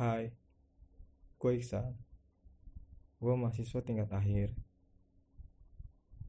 Hai, 0.00 0.32
gue 1.36 1.60
Iksan. 1.60 1.92
Gue 3.20 3.34
mahasiswa 3.36 3.84
tingkat 3.84 4.08
akhir. 4.08 4.56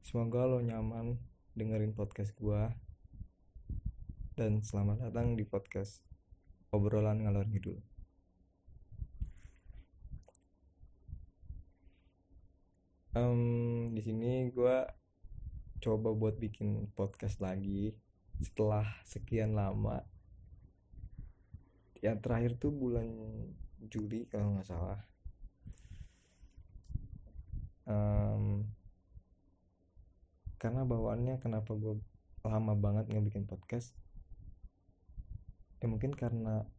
Semoga 0.03 0.43
lo 0.43 0.59
nyaman 0.59 1.15
dengerin 1.55 1.95
podcast 1.95 2.35
gue. 2.35 2.67
Dan 4.35 4.59
selamat 4.59 5.07
datang 5.07 5.39
di 5.39 5.47
podcast 5.47 6.03
obrolan 6.75 7.23
ngalor 7.23 7.47
ngidul. 7.47 7.79
Em, 13.15 13.95
di 13.95 14.03
sini 14.03 14.51
gue 14.51 14.77
coba 15.79 16.11
buat 16.11 16.35
bikin 16.35 16.91
podcast 16.91 17.39
lagi 17.39 17.95
setelah 18.43 18.83
sekian 19.07 19.55
lama. 19.55 20.03
Yang 22.01 22.17
terakhir 22.25 22.51
tuh 22.57 22.73
bulan 22.73 23.07
Juli 23.87 24.25
kalau 24.29 24.57
nggak 24.57 24.67
salah. 24.67 24.99
Em, 27.85 28.65
karena 30.61 30.85
bawaannya 30.85 31.41
kenapa 31.41 31.73
gue 31.73 31.97
lama 32.45 32.73
banget 32.77 33.09
nggak 33.09 33.25
bikin 33.33 33.45
podcast 33.49 33.97
ya 35.81 35.89
mungkin 35.89 36.13
karena 36.13 36.69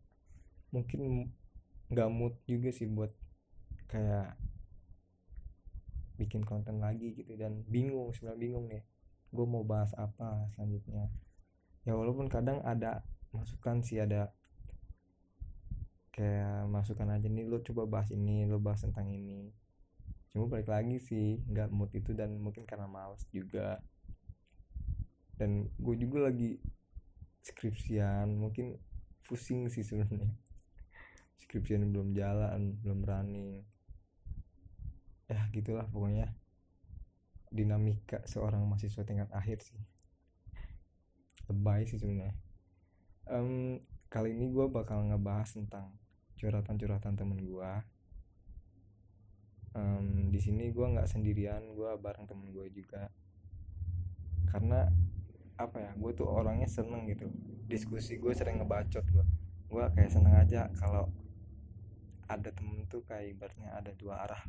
mungkin 0.71 1.35
nggak 1.91 2.09
mood 2.15 2.39
juga 2.47 2.71
sih 2.71 2.87
buat 2.87 3.11
kayak 3.91 4.39
bikin 6.23 6.47
konten 6.47 6.79
lagi 6.79 7.19
gitu 7.19 7.35
dan 7.35 7.67
bingung 7.67 8.15
sebenarnya 8.15 8.39
bingung 8.39 8.65
nih 8.71 8.87
gue 9.35 9.47
mau 9.51 9.67
bahas 9.67 9.91
apa 9.99 10.47
selanjutnya 10.55 11.11
ya 11.83 11.99
walaupun 11.99 12.31
kadang 12.31 12.63
ada 12.63 13.03
masukan 13.35 13.83
sih 13.83 13.99
ada 13.99 14.31
kayak 16.13 16.69
masukan 16.69 17.09
aja 17.09 17.25
nih 17.25 17.49
lo 17.49 17.65
coba 17.65 17.89
bahas 17.89 18.13
ini 18.13 18.45
lo 18.45 18.61
bahas 18.61 18.85
tentang 18.85 19.09
ini. 19.09 19.49
Cuma 20.29 20.49
balik 20.49 20.69
lagi 20.69 21.01
sih 21.01 21.41
nggak 21.49 21.73
mood 21.73 21.93
itu 21.97 22.13
dan 22.13 22.37
mungkin 22.37 22.69
karena 22.69 22.85
males 22.85 23.25
juga. 23.33 23.81
Dan 25.41 25.73
gue 25.81 25.97
juga 25.97 26.29
lagi 26.29 26.61
skripsian 27.43 28.29
mungkin 28.37 28.77
pusing 29.25 29.73
sih 29.73 29.83
sebenarnya. 29.83 30.29
Skripsian 31.41 31.89
belum 31.89 32.13
jalan 32.13 32.77
belum 32.85 33.01
running 33.09 33.65
ya 35.33 35.49
gitulah 35.57 35.89
pokoknya. 35.89 36.29
Dinamika 37.49 38.21
seorang 38.29 38.65
mahasiswa 38.69 39.05
tingkat 39.05 39.33
akhir 39.33 39.65
sih. 39.65 39.81
Lebay 41.49 41.89
sih 41.89 41.97
sebenarnya. 41.97 42.37
Em, 43.33 43.81
kali 44.13 44.37
ini 44.37 44.53
gue 44.53 44.69
bakal 44.69 45.09
ngebahas 45.09 45.57
tentang 45.57 46.02
curhatan-curhatan 46.43 47.15
temen 47.15 47.39
gue 47.39 47.71
Em, 49.73 50.29
di 50.29 50.37
sini 50.37 50.69
gue 50.69 50.85
nggak 50.85 51.09
sendirian 51.09 51.65
gue 51.73 51.91
bareng 51.97 52.29
temen 52.29 52.53
gue 52.53 52.69
juga. 52.69 53.09
Karena 54.45 54.85
apa 55.57 55.77
ya 55.81 55.93
gue 55.97 56.13
tuh 56.13 56.29
orangnya 56.29 56.69
seneng 56.69 57.09
gitu. 57.09 57.25
Diskusi 57.65 58.21
gue 58.21 58.33
sering 58.37 58.61
ngebacot 58.61 59.05
gue 59.09 59.27
gue 59.73 59.85
kayak 59.97 60.13
seneng 60.13 60.37
aja 60.37 60.69
kalau 60.77 61.09
ada 62.29 62.53
temen 62.53 62.85
tuh 62.93 63.01
kayak 63.09 63.33
ibaratnya 63.33 63.73
ada 63.73 63.97
dua 63.97 64.21
arah 64.29 64.45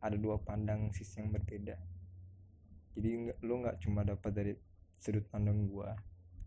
ada 0.00 0.16
dua 0.16 0.40
pandang 0.40 0.88
sisi 0.96 1.20
yang 1.20 1.36
berbeda. 1.36 1.76
Jadi 2.96 3.36
lu 3.44 3.60
nggak 3.60 3.84
cuma 3.84 4.00
dapat 4.00 4.32
dari 4.32 4.52
sudut 4.96 5.28
pandang 5.28 5.68
gue 5.68 5.90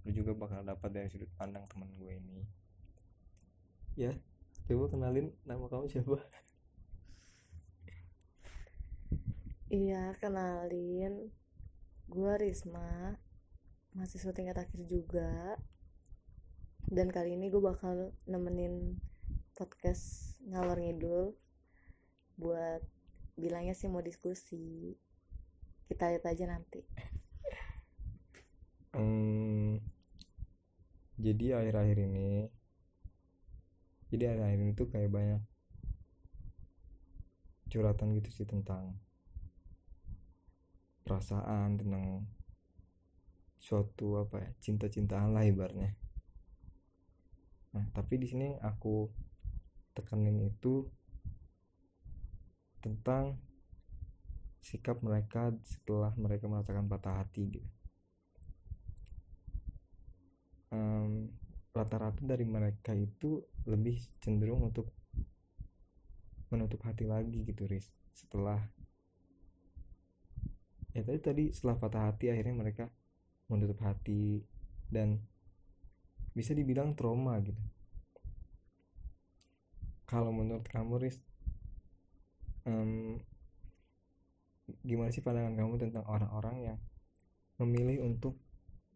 lu 0.07 0.09
juga 0.09 0.33
bakal 0.33 0.65
dapat 0.65 0.89
dari 0.89 1.07
sudut 1.13 1.29
pandang 1.37 1.69
temen 1.69 1.93
gue 1.93 2.11
ini. 2.17 2.41
Ya 3.93 4.17
coba 4.67 4.85
kenalin 4.91 5.31
nama 5.47 5.65
kamu 5.71 5.87
siapa 5.87 6.19
Iya, 9.67 10.15
kenalin. 10.23 11.27
Gua 12.07 12.39
Risma, 12.39 13.19
mahasiswa 13.91 14.31
tingkat 14.31 14.63
akhir 14.63 14.79
juga. 14.87 15.59
Dan 16.87 17.11
kali 17.11 17.35
ini 17.35 17.51
gue 17.51 17.59
bakal 17.59 18.15
nemenin 18.31 18.95
podcast 19.59 20.39
ngalor 20.47 20.79
ngidul 20.79 21.35
buat 22.39 22.79
bilangnya 23.35 23.75
sih 23.75 23.91
mau 23.91 23.99
diskusi. 23.99 24.95
Kita 25.91 26.15
lihat 26.15 26.23
aja 26.23 26.47
nanti. 26.47 26.87
Hmm, 28.95 29.83
jadi 31.19 31.59
akhir-akhir 31.59 32.07
ini 32.07 32.47
jadi 34.07 34.31
akhir-akhir 34.31 34.59
ini 34.63 34.73
tuh 34.73 34.87
kayak 34.87 35.11
banyak 35.11 35.41
curhatan 37.67 38.15
gitu 38.15 38.29
sih 38.31 38.47
tentang 38.47 38.95
perasaan 41.03 41.79
tentang 41.79 42.23
suatu 43.59 44.23
apa 44.23 44.43
ya 44.43 44.49
cinta-cintaan 44.63 45.35
lah 45.35 45.43
ibaratnya. 45.43 45.91
Nah 47.75 47.85
tapi 47.91 48.15
di 48.15 48.27
sini 48.31 48.55
aku 48.63 49.11
tekanin 49.91 50.39
itu 50.39 50.87
tentang 52.79 53.35
sikap 54.63 54.99
mereka 55.03 55.51
setelah 55.63 56.15
mereka 56.15 56.47
merasakan 56.47 56.87
patah 56.87 57.23
hati 57.23 57.59
gitu. 57.59 57.69
Em, 60.71 61.31
rata-rata 61.77 62.25
dari 62.25 62.43
mereka 62.43 62.97
itu 62.97 63.45
lebih 63.69 64.01
cenderung 64.19 64.65
untuk 64.65 64.89
menutup 66.49 66.81
hati 66.87 67.05
lagi 67.05 67.43
gitu 67.43 67.67
Riz 67.69 67.91
setelah 68.17 68.57
ya 70.95 71.05
tadi 71.05 71.19
tadi 71.21 71.43
setelah 71.53 71.77
patah 71.77 72.09
hati 72.09 72.33
akhirnya 72.33 72.55
mereka 72.57 72.89
menutup 73.51 73.77
hati 73.85 74.41
dan 74.89 75.21
bisa 76.33 76.57
dibilang 76.57 76.97
trauma 76.97 77.37
gitu 77.43 77.61
kalau 80.07 80.31
menurut 80.31 80.65
kamu 80.65 81.03
Riz 81.03 81.19
em, 82.65 83.19
gimana 84.83 85.11
sih 85.11 85.23
pandangan 85.23 85.55
kamu 85.55 85.73
tentang 85.79 86.05
orang-orang 86.07 86.73
yang 86.73 86.77
memilih 87.59 88.07
untuk 88.07 88.39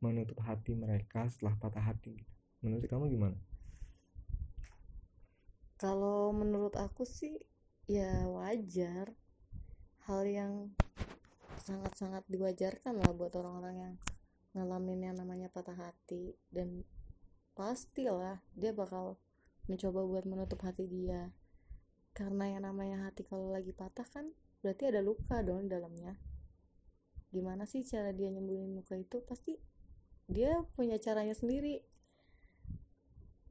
menutup 0.01 0.39
hati 0.41 0.73
mereka 0.73 1.29
setelah 1.29 1.55
patah 1.61 1.85
hati 1.85 2.17
gitu? 2.17 2.33
Menurut 2.61 2.85
kamu 2.85 3.09
gimana? 3.09 3.37
Kalau 5.81 6.29
menurut 6.29 6.77
aku 6.77 7.03
sih 7.03 7.41
ya 7.89 8.29
wajar. 8.29 9.17
Hal 10.05 10.25
yang 10.25 10.53
sangat-sangat 11.61 12.25
diwajarkan 12.29 13.01
lah 13.01 13.13
buat 13.13 13.33
orang-orang 13.37 13.75
yang 13.77 13.93
ngalamin 14.57 15.09
yang 15.09 15.15
namanya 15.17 15.49
patah 15.49 15.77
hati. 15.77 16.37
Dan 16.53 16.85
pastilah 17.57 18.45
dia 18.53 18.73
bakal 18.77 19.17
mencoba 19.65 20.05
buat 20.05 20.25
menutup 20.29 20.61
hati 20.61 20.85
dia. 20.85 21.33
Karena 22.13 22.53
yang 22.53 22.69
namanya 22.69 23.09
hati 23.09 23.25
kalau 23.25 23.49
lagi 23.49 23.73
patah 23.73 24.05
kan 24.05 24.29
berarti 24.61 24.93
ada 24.93 25.01
luka 25.01 25.41
dong 25.41 25.65
dalamnya. 25.65 26.13
Gimana 27.33 27.65
sih 27.65 27.81
cara 27.87 28.13
dia 28.13 28.29
nyembuhin 28.29 28.77
luka 28.77 28.99
itu? 28.99 29.23
Pasti 29.25 29.57
dia 30.29 30.61
punya 30.77 31.01
caranya 31.01 31.33
sendiri 31.33 31.90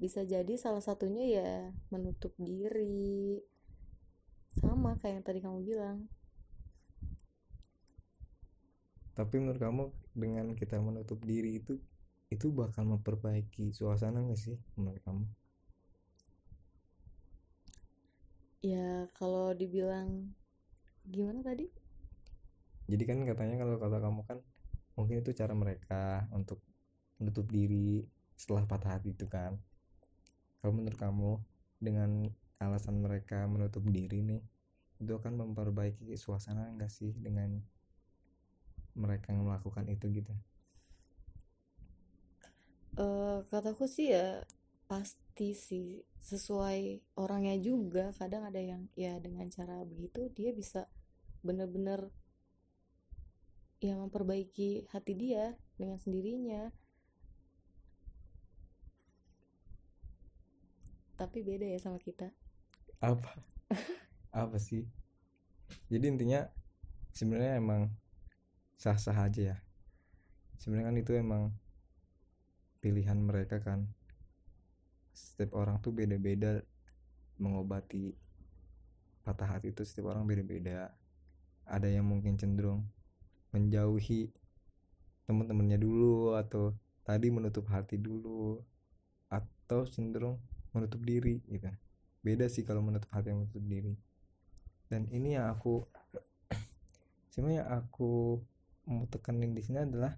bisa 0.00 0.25
jadi 0.25 0.56
salah 0.56 0.81
satunya 0.81 1.25
ya 1.28 1.53
menutup 1.93 2.33
diri. 2.41 3.37
Sama 4.56 4.97
kayak 4.97 5.21
yang 5.21 5.27
tadi 5.28 5.41
kamu 5.44 5.61
bilang. 5.61 6.09
Tapi 9.12 9.37
menurut 9.37 9.61
kamu 9.61 9.84
dengan 10.16 10.56
kita 10.56 10.81
menutup 10.81 11.21
diri 11.28 11.61
itu 11.61 11.77
itu 12.33 12.49
bakal 12.49 12.88
memperbaiki 12.88 13.77
suasana 13.77 14.25
nggak 14.25 14.41
sih 14.41 14.56
menurut 14.81 15.05
kamu? 15.05 15.28
Ya 18.64 19.05
kalau 19.20 19.52
dibilang 19.52 20.32
gimana 21.05 21.44
tadi? 21.44 21.69
Jadi 22.88 23.02
kan 23.05 23.20
katanya 23.29 23.61
kalau 23.61 23.76
kata 23.76 23.99
kamu 24.00 24.20
kan 24.25 24.38
mungkin 24.97 25.20
itu 25.20 25.37
cara 25.37 25.52
mereka 25.52 26.25
untuk 26.32 26.64
menutup 27.20 27.44
diri 27.52 28.00
setelah 28.32 28.64
patah 28.64 28.97
hati 28.97 29.12
itu 29.12 29.29
kan 29.29 29.61
kalau 30.61 30.73
menurut 30.77 30.99
kamu 31.01 31.33
dengan 31.81 32.29
alasan 32.61 33.01
mereka 33.01 33.49
menutup 33.49 33.81
diri 33.89 34.21
nih 34.21 34.43
itu 35.01 35.12
akan 35.17 35.41
memperbaiki 35.41 36.12
suasana 36.21 36.69
enggak 36.69 36.93
sih 36.93 37.17
dengan 37.17 37.65
mereka 38.93 39.33
melakukan 39.33 39.89
itu 39.89 40.12
gitu? 40.12 40.35
Eh, 43.01 43.39
kataku 43.49 43.89
sih 43.89 44.12
ya 44.12 44.45
pasti 44.85 45.57
sih. 45.57 46.05
Sesuai 46.21 47.01
orangnya 47.17 47.57
juga 47.57 48.12
kadang 48.21 48.45
ada 48.45 48.61
yang 48.61 48.93
ya 48.93 49.17
dengan 49.17 49.49
cara 49.49 49.81
begitu 49.89 50.29
dia 50.37 50.53
bisa 50.53 50.85
bener-bener 51.41 52.12
ya 53.81 53.97
memperbaiki 53.97 54.93
hati 54.93 55.17
dia 55.17 55.57
dengan 55.81 55.97
sendirinya 55.97 56.69
tapi 61.20 61.44
beda 61.44 61.69
ya 61.69 61.76
sama 61.76 62.00
kita. 62.00 62.32
Apa? 63.05 63.28
Apa 64.32 64.56
sih? 64.56 64.88
Jadi 65.93 66.08
intinya 66.08 66.49
sebenarnya 67.12 67.61
emang 67.61 67.93
sah-sah 68.81 69.28
aja 69.28 69.52
ya. 69.52 69.56
Sebenarnya 70.56 70.88
kan 70.88 70.96
itu 70.96 71.12
emang 71.12 71.43
pilihan 72.81 73.20
mereka 73.20 73.61
kan. 73.61 73.93
Setiap 75.12 75.61
orang 75.61 75.76
tuh 75.84 75.93
beda-beda 75.93 76.64
mengobati 77.37 78.16
patah 79.20 79.61
hati 79.61 79.76
itu 79.76 79.84
setiap 79.84 80.16
orang 80.16 80.25
beda-beda. 80.25 80.96
Ada 81.69 81.93
yang 81.93 82.08
mungkin 82.08 82.40
cenderung 82.40 82.88
menjauhi 83.52 84.32
teman-temannya 85.28 85.76
dulu 85.76 86.32
atau 86.40 86.73
tadi 87.05 87.28
menutup 87.28 87.69
hati 87.69 88.00
dulu 88.00 88.64
atau 89.28 89.84
cenderung 89.84 90.40
menutup 90.75 91.00
diri 91.02 91.43
gitu. 91.46 91.70
Beda 92.20 92.46
sih 92.52 92.62
kalau 92.62 92.84
menutup 92.84 93.08
hati 93.14 93.32
yang 93.32 93.44
menutup 93.44 93.64
diri. 93.64 93.94
Dan 94.90 95.06
ini 95.11 95.38
yang 95.38 95.50
aku 95.50 95.87
sebenarnya 97.32 97.67
aku 97.70 98.43
mau 98.90 99.06
tekanin 99.06 99.55
di 99.55 99.62
sini 99.62 99.87
adalah 99.87 100.12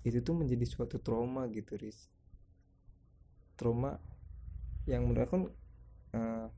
itu 0.00 0.24
tuh 0.24 0.32
menjadi 0.32 0.64
suatu 0.64 0.96
trauma 0.98 1.44
gitu 1.52 1.76
Riz. 1.76 2.08
Trauma 3.56 4.00
yang 4.88 5.04
menurut 5.04 5.28
aku 5.28 5.36
uh, 6.16 6.48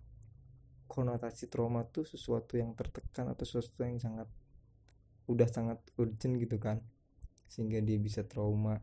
konotasi 0.87 1.51
trauma 1.51 1.83
tuh 1.89 2.07
sesuatu 2.07 2.55
yang 2.55 2.77
tertekan 2.79 3.27
atau 3.33 3.43
sesuatu 3.43 3.83
yang 3.83 3.99
sangat 3.99 4.31
udah 5.27 5.49
sangat 5.51 5.81
urgent 5.99 6.39
gitu 6.39 6.59
kan 6.59 6.83
sehingga 7.51 7.81
dia 7.81 7.97
bisa 7.99 8.23
trauma 8.23 8.79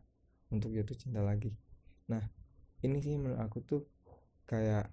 untuk 0.52 0.74
jatuh 0.74 0.98
cinta 0.98 1.22
lagi. 1.24 1.54
Nah 2.10 2.22
ini 2.80 2.98
sih 3.04 3.16
menurut 3.20 3.40
aku 3.40 3.58
tuh 3.60 3.82
kayak 4.48 4.88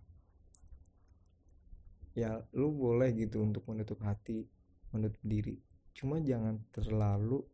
ya 2.18 2.42
lu 2.58 2.74
boleh 2.74 3.14
gitu 3.14 3.46
untuk 3.46 3.64
menutup 3.70 4.02
hati 4.02 4.50
menutup 4.92 5.22
diri. 5.22 5.62
Cuma 5.94 6.18
jangan 6.18 6.62
terlalu 6.74 7.46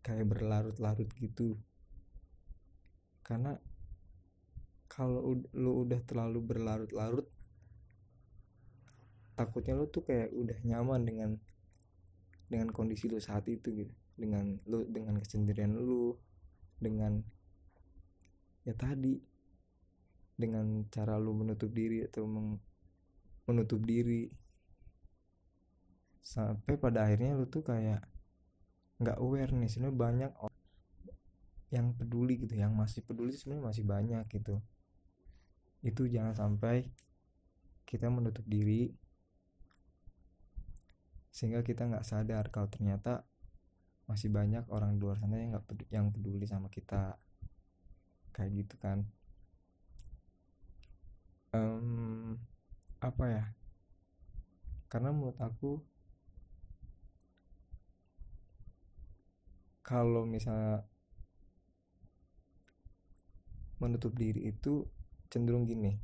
kayak 0.00 0.26
berlarut-larut 0.28 1.08
gitu. 1.20 1.60
Karena 3.22 3.54
kalau 4.90 5.36
lu 5.56 5.72
udah 5.86 6.00
terlalu 6.04 6.40
berlarut-larut 6.40 7.28
takutnya 9.32 9.72
lu 9.72 9.88
tuh 9.88 10.04
kayak 10.04 10.28
udah 10.36 10.58
nyaman 10.68 11.00
dengan 11.08 11.30
dengan 12.52 12.68
kondisi 12.68 13.08
lu 13.08 13.20
saat 13.20 13.48
itu 13.48 13.72
gitu. 13.72 13.94
Dengan 14.12 14.60
lu 14.68 14.84
dengan 14.88 15.16
kesendirian 15.20 15.72
lu 15.72 16.16
dengan 16.76 17.20
ya 18.62 18.74
tadi 18.76 19.31
dengan 20.42 20.66
cara 20.90 21.14
lu 21.22 21.30
menutup 21.38 21.70
diri 21.70 22.02
atau 22.02 22.26
meng, 22.26 22.58
menutup 23.46 23.78
diri. 23.86 24.26
Sampai 26.18 26.74
pada 26.74 27.06
akhirnya 27.06 27.38
lu 27.38 27.46
tuh 27.46 27.62
kayak 27.62 28.02
nggak 28.98 29.18
aware 29.18 29.50
nih 29.54 29.70
sebenarnya 29.70 29.98
banyak 29.98 30.32
yang 31.72 31.96
peduli 31.96 32.36
gitu 32.36 32.54
yang 32.54 32.76
masih 32.76 33.00
peduli 33.02 33.32
sebenarnya 33.32 33.64
masih 33.70 33.84
banyak 33.86 34.24
gitu. 34.28 34.60
Itu 35.82 36.06
jangan 36.10 36.34
sampai 36.34 36.90
kita 37.88 38.10
menutup 38.10 38.46
diri 38.46 38.94
sehingga 41.32 41.64
kita 41.64 41.88
nggak 41.88 42.04
sadar 42.04 42.52
kalau 42.52 42.68
ternyata 42.68 43.24
masih 44.04 44.28
banyak 44.28 44.68
orang 44.68 44.98
di 44.98 45.00
luar 45.00 45.16
sana 45.16 45.40
yang 45.40 45.56
nggak 45.56 45.64
peduli, 45.64 45.88
yang 45.88 46.06
peduli 46.12 46.44
sama 46.44 46.68
kita. 46.68 47.16
Kayak 48.36 48.64
gitu 48.64 48.76
kan 48.76 49.08
um, 51.52 52.36
apa 53.00 53.24
ya? 53.28 53.44
Karena 54.90 55.08
menurut 55.12 55.38
aku 55.40 55.80
kalau 59.80 60.24
misalnya 60.28 60.84
menutup 63.82 64.12
diri 64.14 64.48
itu 64.52 64.86
cenderung 65.32 65.64
gini. 65.66 65.96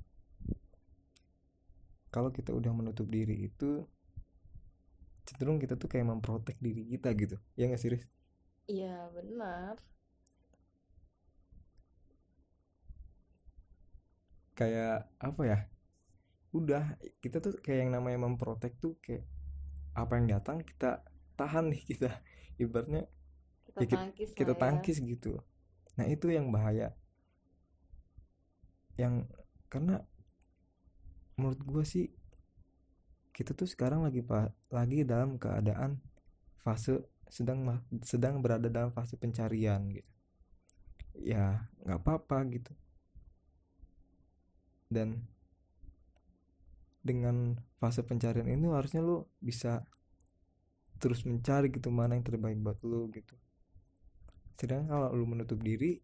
Kalau 2.09 2.33
kita 2.33 2.51
udah 2.56 2.73
menutup 2.73 3.06
diri 3.06 3.37
itu 3.49 3.85
cenderung 5.29 5.61
kita 5.61 5.77
tuh 5.77 5.89
kayak 5.93 6.09
memprotek 6.09 6.56
diri 6.61 6.89
kita 6.89 7.12
gitu. 7.17 7.37
Ya 7.55 7.69
nggak 7.69 7.81
sih 7.81 7.93
Riz? 7.93 8.05
iya 8.69 9.09
benar 9.17 9.75
kayak 14.58 15.06
apa 15.22 15.43
ya 15.46 15.58
udah 16.50 16.99
kita 17.22 17.38
tuh 17.38 17.55
kayak 17.62 17.87
yang 17.87 17.93
namanya 17.94 18.26
memprotek 18.26 18.75
tuh 18.82 18.99
kayak 18.99 19.22
apa 19.94 20.19
yang 20.19 20.26
datang 20.34 20.66
kita 20.66 21.06
tahan 21.38 21.70
nih 21.70 21.82
kita 21.87 22.10
ibaratnya 22.62 23.06
kita 23.78 23.94
ya, 23.94 23.99
tangkis 24.02 24.28
kita 24.34 24.52
lah 24.52 24.58
ya. 24.58 24.62
tangkis 24.66 24.96
gitu. 24.99 25.32
Nah 25.94 26.06
itu 26.10 26.26
yang 26.34 26.50
bahaya. 26.50 26.99
Yang 28.99 29.31
karena 29.70 30.02
menurut 31.38 31.62
gue 31.62 31.84
sih 31.87 32.06
kita 33.31 33.55
tuh 33.55 33.70
sekarang 33.70 34.02
lagi 34.02 34.26
lagi 34.75 35.06
dalam 35.06 35.38
keadaan 35.38 36.02
fase 36.58 37.06
sedang 37.31 37.62
sedang 38.02 38.43
berada 38.43 38.66
dalam 38.66 38.90
fase 38.90 39.14
pencarian 39.14 39.87
gitu. 39.94 40.10
Ya 41.14 41.70
nggak 41.87 42.02
apa-apa 42.02 42.43
gitu 42.50 42.75
dan 44.88 45.29
dengan 47.05 47.56
fase 47.81 48.05
pencarian 48.05 48.49
ini 48.49 48.69
harusnya 48.69 49.00
lu 49.00 49.25
bisa 49.40 49.87
terus 50.99 51.23
mencari 51.23 51.70
gitu 51.70 51.88
mana 51.94 52.19
yang 52.19 52.26
terbaik 52.26 52.58
buat 52.58 52.82
lu 52.82 53.06
gitu. 53.14 53.38
Sedangkan 54.58 54.90
kalau 54.90 55.08
lu 55.14 55.25
menutup 55.25 55.62
diri 55.62 56.02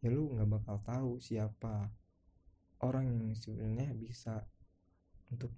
ya 0.00 0.12
lu 0.12 0.30
nggak 0.32 0.48
bakal 0.48 0.76
tahu 0.84 1.10
siapa 1.18 1.90
orang 2.84 3.10
yang 3.10 3.18
sebenarnya 3.34 3.90
bisa 3.96 4.46
untuk 5.32 5.50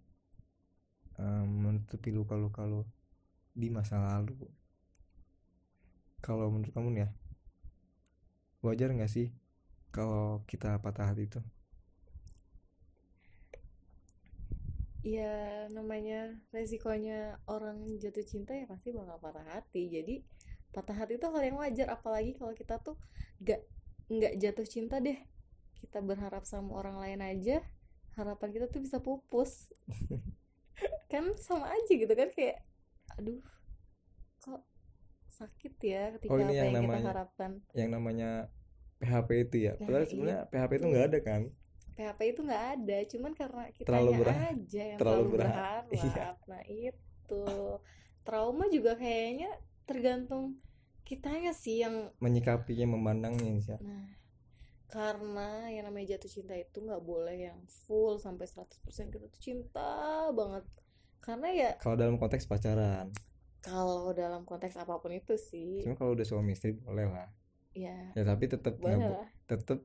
um, 1.20 1.46
menutupi 1.46 2.14
luka-luka 2.14 2.64
lu 2.64 2.87
di 3.52 3.69
masa 3.69 4.00
lalu. 4.00 4.38
Kalau 6.25 6.49
menurut 6.49 6.72
kamu 6.72 6.96
ya 6.96 7.08
wajar 8.64 8.90
nggak 8.90 9.12
sih 9.12 9.31
kalau 9.94 10.42
kita 10.49 10.81
patah 10.82 11.12
hati 11.12 11.31
itu 11.31 11.38
ya 15.06 15.34
namanya 15.70 16.34
resikonya 16.50 17.38
orang 17.46 17.86
jatuh 17.96 18.26
cinta 18.26 18.50
ya 18.52 18.66
pasti 18.66 18.90
bakal 18.90 19.22
patah 19.22 19.46
hati. 19.46 19.86
Jadi 19.86 20.26
patah 20.75 20.98
hati 20.98 21.14
itu 21.14 21.26
hal 21.26 21.38
yang 21.40 21.56
wajar. 21.56 21.86
Apalagi 21.88 22.34
kalau 22.34 22.50
kita 22.52 22.82
tuh 22.82 22.98
gak 23.38 23.62
nggak 24.10 24.34
jatuh 24.36 24.66
cinta 24.66 24.98
deh. 24.98 25.14
Kita 25.78 26.02
berharap 26.02 26.42
sama 26.42 26.75
orang 26.75 26.98
lain 26.98 27.20
aja 27.22 27.62
harapan 28.14 28.48
kita 28.50 28.66
tuh 28.66 28.82
bisa 28.82 28.98
pupus. 28.98 29.70
Kan 31.12 31.38
sama 31.38 31.70
aja 31.70 31.88
gitu 31.88 32.10
kan 32.10 32.28
kayak 32.34 32.60
aduh 33.16 33.38
kok 34.36 34.60
sakit 35.30 35.75
ya 35.78 36.02
ketika 36.12 36.28
Oh, 36.28 36.36
apa 36.36 36.44
ini 36.44 36.52
yang 36.52 36.66
yang 36.66 36.75
kita 36.75 36.82
namanya- 36.82 37.08
harapkan? 37.08 37.50
yang 37.72 37.90
namanya 37.90 38.30
PHP 38.98 39.30
itu 39.46 39.56
ya. 39.62 39.72
Nah, 39.76 39.86
padahal 39.86 40.04
sebenarnya 40.04 40.40
PHP 40.50 40.72
itu 40.72 40.76
itu. 40.76 40.90
nggak 40.90 41.04
ada 41.06 41.18
kan 41.22 41.42
PHP 41.97 42.21
itu 42.29 42.41
nggak 42.45 42.65
ada 42.76 42.99
cuman 43.09 43.33
karena 43.33 43.62
Terlalu 43.73 44.11
kitanya 44.12 44.19
berha- 44.21 44.50
aja 44.53 44.83
yang 44.85 44.99
terlalu 45.00 45.17
terlalu 45.17 45.33
berha- 45.33 45.49
berharap. 45.49 45.85
iya. 45.97 46.26
nah 46.45 46.62
itu. 46.69 47.45
Trauma 48.23 48.65
juga 48.69 48.93
kayaknya 48.95 49.50
tergantung 49.87 50.59
kitanya 51.07 51.55
sih 51.55 51.81
yang 51.81 52.11
menyikapinya 52.19 52.87
memandangnya 52.91 53.53
sih. 53.59 53.79
Nah 53.81 54.17
karena 54.87 55.67
yang 55.67 55.91
namanya 55.91 56.15
jatuh 56.15 56.31
cinta 56.31 56.55
itu 56.55 56.79
nggak 56.79 57.03
boleh 57.03 57.50
yang 57.50 57.59
full 57.87 58.23
sampai 58.23 58.47
100% 58.47 58.87
kita 59.11 59.26
tuh 59.26 59.43
cinta 59.43 59.91
banget. 60.31 60.62
Karena 61.19 61.49
ya 61.50 61.71
kalau 61.83 61.99
dalam 61.99 62.17
konteks 62.17 62.47
pacaran. 62.47 63.11
Kalau 63.67 64.15
dalam 64.15 64.47
konteks 64.47 64.79
apa 64.79 65.03
pun 65.03 65.11
itu 65.11 65.35
sih. 65.35 65.83
Cuma 65.83 65.99
kalau 65.99 66.15
udah 66.15 66.23
suami 66.23 66.55
istri 66.55 66.71
boleh 66.71 67.11
lah. 67.11 67.26
Ya 67.75 68.15
ya 68.15 68.23
tapi 68.23 68.47
tetap 68.47 68.79
boleh 68.79 69.11
lah. 69.11 69.26
tetap 69.45 69.83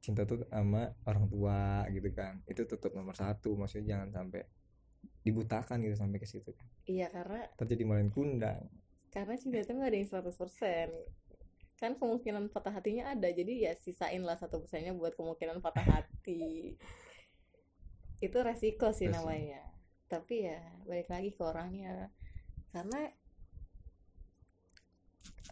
cinta 0.00 0.24
tuh 0.24 0.44
sama 0.48 0.92
orang 1.06 1.28
tua 1.28 1.84
gitu 1.92 2.08
kan. 2.12 2.40
Itu 2.48 2.64
tetap 2.64 2.92
nomor 2.96 3.14
satu 3.16 3.54
maksudnya 3.56 3.96
jangan 3.96 4.08
sampai 4.12 4.42
dibutakan 5.24 5.80
gitu 5.84 5.96
sampai 5.96 6.18
ke 6.20 6.28
situ 6.28 6.50
kan. 6.56 6.66
Iya 6.88 7.08
karena 7.12 7.44
terjadi 7.56 7.82
malah 7.84 8.04
kundang. 8.12 8.68
karena 9.10 9.34
cinta 9.34 9.58
itu 9.58 9.72
nggak 9.74 9.90
ada 9.90 9.98
yang 9.98 10.06
100% 10.06 10.90
kan 11.80 11.92
kemungkinan 11.98 12.46
patah 12.54 12.70
hatinya 12.76 13.10
ada 13.10 13.26
jadi 13.32 13.52
ya 13.66 13.72
sisain 13.74 14.22
lah 14.22 14.36
satu 14.38 14.60
persennya 14.62 14.92
buat 14.94 15.16
kemungkinan 15.18 15.58
patah 15.64 15.82
hati. 15.82 16.76
Itu 18.26 18.38
resiko 18.44 18.92
sih 18.92 19.08
Resiko. 19.08 19.16
namanya. 19.16 19.64
Tapi 20.06 20.44
ya 20.44 20.60
balik 20.84 21.08
lagi 21.08 21.32
ke 21.32 21.40
orangnya. 21.42 22.12
Karena 22.70 23.08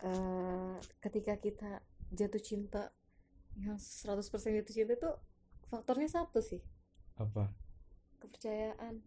eh, 0.05 0.77
ketika 1.03 1.35
kita 1.41 1.81
jatuh 2.13 2.43
cinta 2.45 2.93
yang 3.59 3.79
100% 3.79 4.23
jatuh 4.31 4.75
cinta 4.75 4.95
itu 4.95 5.11
faktornya 5.67 6.09
satu 6.09 6.39
sih. 6.39 6.63
Apa? 7.19 7.51
Kepercayaan. 8.23 9.03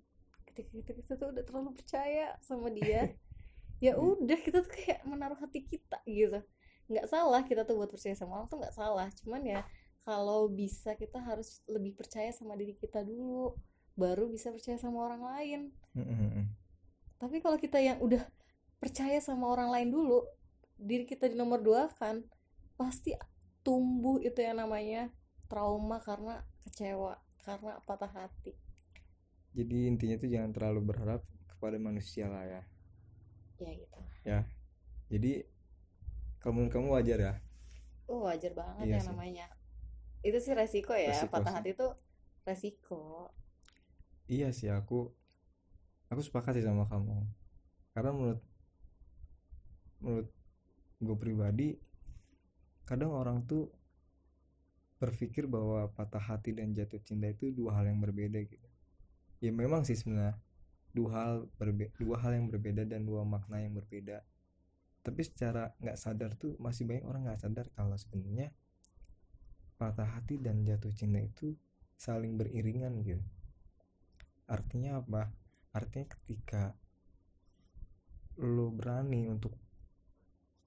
Ketika 0.51 0.69
kita, 0.75 0.91
kita 0.91 1.11
tuh 1.15 1.31
udah 1.31 1.43
terlalu 1.47 1.71
percaya 1.79 2.35
sama 2.43 2.67
dia 2.71 3.15
ya 3.85 3.97
udah 3.97 4.37
kita 4.37 4.61
tuh 4.61 4.71
kayak 4.71 5.01
menaruh 5.07 5.39
hati 5.39 5.63
kita 5.63 6.03
gitu. 6.05 6.43
Nggak 6.91 7.07
salah 7.07 7.41
kita 7.47 7.63
tuh 7.63 7.79
buat 7.79 7.89
percaya 7.89 8.13
sama 8.13 8.43
orang 8.43 8.47
tuh 8.51 8.59
nggak 8.59 8.75
salah. 8.75 9.07
Cuman 9.23 9.41
ya 9.47 9.61
kalau 10.03 10.51
bisa 10.51 10.93
kita 10.99 11.21
harus 11.23 11.63
lebih 11.65 11.95
percaya 11.95 12.29
sama 12.35 12.53
diri 12.59 12.75
kita 12.75 13.01
dulu 13.01 13.55
baru 13.95 14.27
bisa 14.29 14.49
percaya 14.49 14.77
sama 14.79 15.03
orang 15.03 15.23
lain. 15.23 15.61
Mm-mm. 15.91 16.47
tapi 17.19 17.43
kalau 17.43 17.59
kita 17.59 17.83
yang 17.83 17.99
udah 17.99 18.23
percaya 18.79 19.19
sama 19.19 19.51
orang 19.51 19.69
lain 19.69 19.91
dulu 19.91 20.23
diri 20.79 21.03
kita 21.05 21.27
di 21.27 21.35
nomor 21.35 21.59
dua 21.59 21.91
kan 21.99 22.23
pasti 22.79 23.13
tumbuh 23.65 24.17
itu 24.27 24.39
yang 24.47 24.57
namanya 24.61 25.01
trauma 25.49 25.97
karena 26.07 26.35
kecewa 26.65 27.13
karena 27.45 27.73
patah 27.87 28.11
hati. 28.17 28.53
Jadi 29.57 29.77
intinya 29.91 30.15
tuh 30.21 30.29
jangan 30.33 30.51
terlalu 30.55 30.81
berharap 30.89 31.21
kepada 31.51 31.77
manusia 31.87 32.25
lah 32.33 32.43
ya. 32.53 32.61
Ya 33.59 33.71
gitu. 33.77 34.01
Ya. 34.25 34.39
Jadi 35.11 35.45
menurut 36.43 36.71
kamu 36.73 36.87
wajar 36.97 37.19
ya? 37.21 37.33
Oh 38.11 38.19
wajar 38.27 38.53
banget 38.61 38.87
Iya 38.87 38.97
ya 38.97 39.01
sih. 39.01 39.09
namanya. 39.09 39.45
Itu 40.27 40.37
sih 40.45 40.53
resiko 40.59 40.93
ya 40.93 41.11
Resiko 41.11 41.31
patah 41.33 41.51
sih. 41.51 41.57
hati 41.57 41.69
itu 41.75 41.87
resiko. 42.47 43.01
Iya 44.31 44.49
sih 44.57 44.69
aku 44.71 45.11
aku 46.11 46.21
sepakat 46.25 46.53
sih 46.57 46.65
sama 46.65 46.85
kamu. 46.91 47.15
Karena 47.93 48.11
menurut 48.15 48.41
menurut 50.01 50.27
gue 51.01 51.17
pribadi 51.17 51.67
kadang 52.91 53.15
orang 53.15 53.47
tuh 53.47 53.71
berpikir 54.99 55.47
bahwa 55.47 55.87
patah 55.95 56.19
hati 56.19 56.51
dan 56.51 56.75
jatuh 56.75 56.99
cinta 56.99 57.31
itu 57.31 57.55
dua 57.55 57.79
hal 57.79 57.87
yang 57.87 58.03
berbeda 58.03 58.43
gitu. 58.43 58.67
Ya 59.39 59.55
memang 59.55 59.87
sih 59.87 59.95
sebenarnya 59.95 60.35
dua 60.91 61.09
hal 61.15 61.31
berbe 61.55 61.87
dua 61.95 62.19
hal 62.19 62.35
yang 62.35 62.51
berbeda 62.51 62.83
dan 62.83 63.07
dua 63.07 63.23
makna 63.23 63.63
yang 63.63 63.71
berbeda. 63.79 64.27
Tapi 65.07 65.23
secara 65.23 65.71
nggak 65.79 65.95
sadar 65.95 66.35
tuh 66.35 66.59
masih 66.59 66.83
banyak 66.83 67.07
orang 67.07 67.31
nggak 67.31 67.39
sadar 67.39 67.71
kalau 67.71 67.95
sebenarnya 67.95 68.51
patah 69.79 70.11
hati 70.11 70.35
dan 70.43 70.67
jatuh 70.67 70.91
cinta 70.91 71.23
itu 71.23 71.55
saling 71.95 72.35
beriringan 72.35 72.99
gitu. 73.07 73.23
Artinya 74.51 74.99
apa? 74.99 75.31
Artinya 75.71 76.11
ketika 76.11 76.75
lo 78.43 78.67
berani 78.75 79.31
untuk 79.31 79.55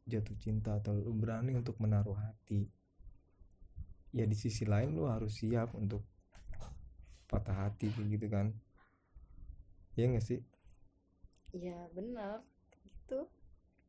jatuh 0.04 0.36
cinta 0.36 0.76
atau 0.76 0.92
lo 0.92 1.12
berani 1.16 1.56
untuk 1.56 1.80
menaruh 1.80 2.16
hati. 2.16 2.68
Ya 4.14 4.28
di 4.28 4.36
sisi 4.36 4.68
lain 4.68 4.94
lo 4.94 5.10
harus 5.10 5.40
siap 5.40 5.72
untuk 5.74 6.04
patah 7.26 7.66
hati 7.66 7.90
kayak 7.90 8.08
gitu 8.14 8.26
kan. 8.30 8.46
Ya 9.96 10.06
nggak 10.06 10.24
sih? 10.24 10.40
Ya 11.56 11.88
benar. 11.96 12.44
Gitu. 12.84 13.26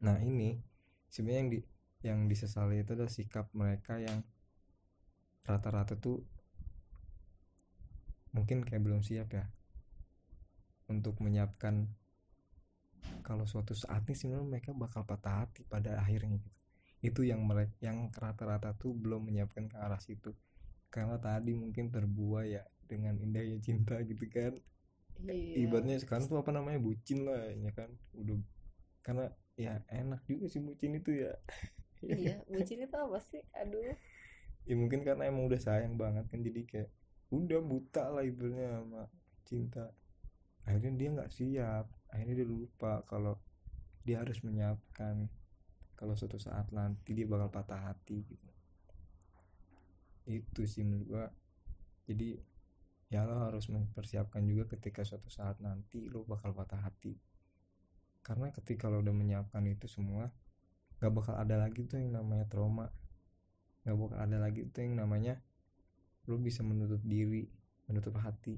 Nah 0.02 0.18
ini 0.24 0.64
sebenarnya 1.12 1.40
yang 1.40 1.52
di 1.52 1.60
yang 2.06 2.20
disesali 2.30 2.86
itu 2.86 2.94
adalah 2.94 3.10
sikap 3.10 3.50
mereka 3.58 3.98
yang 3.98 4.22
rata-rata 5.46 5.98
tuh 5.98 6.22
mungkin 8.36 8.62
kayak 8.62 8.84
belum 8.84 9.02
siap 9.02 9.32
ya 9.32 9.46
untuk 10.86 11.18
menyiapkan 11.24 11.90
kalau 13.26 13.50
suatu 13.50 13.74
saat 13.74 14.06
nih 14.06 14.14
sebenarnya 14.14 14.46
mereka 14.46 14.70
bakal 14.78 15.02
patah 15.02 15.46
hati 15.46 15.66
pada 15.66 15.98
akhirnya 15.98 16.38
gitu. 16.38 16.50
Itu 17.02 17.22
yang 17.26 17.42
mereka 17.42 17.74
yang 17.82 18.14
rata-rata 18.14 18.78
tuh 18.78 18.94
belum 18.94 19.30
menyiapkan 19.30 19.66
ke 19.66 19.78
arah 19.82 19.98
situ. 19.98 20.38
Karena 20.94 21.18
tadi 21.18 21.58
mungkin 21.58 21.90
terbuai 21.90 22.54
ya 22.54 22.64
dengan 22.86 23.18
indahnya 23.18 23.58
cinta 23.62 23.98
gitu 24.10 24.30
kan. 24.30 24.54
Iya. 25.26 25.66
Ibaratnya 25.66 25.98
sekarang 26.06 26.30
tuh 26.30 26.38
apa 26.38 26.54
namanya 26.54 26.78
bucin 26.78 27.26
lah 27.26 27.50
ya 27.50 27.72
kan. 27.74 27.90
Udah 28.14 28.38
karena 29.02 29.34
ya 29.58 29.82
enak 29.90 30.22
juga 30.30 30.46
sih 30.46 30.62
bucin 30.62 30.98
itu 30.98 31.26
ya. 31.26 31.34
Iya 32.06 32.46
bucin 32.46 32.86
itu 32.86 32.94
apa 32.94 33.18
sih? 33.18 33.42
Aduh. 33.58 33.98
Ya 34.70 34.76
mungkin 34.78 35.02
karena 35.02 35.26
emang 35.26 35.50
udah 35.50 35.58
sayang 35.58 35.98
banget 35.98 36.30
kan 36.30 36.46
jadi 36.46 36.62
kayak 36.70 36.90
udah 37.34 37.66
buta 37.66 38.14
lah 38.14 38.22
ibaratnya 38.22 38.78
sama 38.78 39.10
cinta. 39.42 39.90
Akhirnya 40.70 40.94
dia 40.94 41.10
nggak 41.18 41.32
siap 41.34 41.95
akhirnya 42.16 42.40
dia 42.40 42.48
lupa 42.48 43.04
kalau 43.12 43.36
dia 44.08 44.24
harus 44.24 44.40
menyiapkan 44.40 45.28
kalau 46.00 46.16
suatu 46.16 46.40
saat 46.40 46.72
nanti 46.72 47.12
dia 47.12 47.28
bakal 47.28 47.52
patah 47.52 47.92
hati 47.92 48.24
gitu. 48.24 48.50
Itu 50.24 50.64
sih 50.64 50.88
menurut 50.88 51.08
gua. 51.12 51.26
Jadi 52.08 52.40
ya 53.12 53.28
lo 53.28 53.36
harus 53.44 53.68
mempersiapkan 53.68 54.44
juga 54.48 54.72
ketika 54.72 55.04
suatu 55.04 55.28
saat 55.28 55.60
nanti 55.60 56.08
lo 56.08 56.24
bakal 56.24 56.56
patah 56.56 56.80
hati. 56.80 57.20
Karena 58.24 58.48
ketika 58.56 58.88
lo 58.88 59.04
udah 59.04 59.12
menyiapkan 59.12 59.68
itu 59.68 59.92
semua 59.92 60.32
gak 60.96 61.12
bakal 61.12 61.36
ada 61.36 61.60
lagi 61.60 61.84
tuh 61.84 62.00
yang 62.00 62.16
namanya 62.16 62.48
trauma. 62.48 62.88
Gak 63.84 63.96
bakal 64.00 64.18
ada 64.24 64.40
lagi 64.40 64.64
tuh 64.72 64.88
yang 64.88 64.96
namanya 65.04 65.44
lo 66.32 66.40
bisa 66.40 66.64
menutup 66.64 67.04
diri 67.04 67.52
menutup 67.86 68.18
hati. 68.18 68.58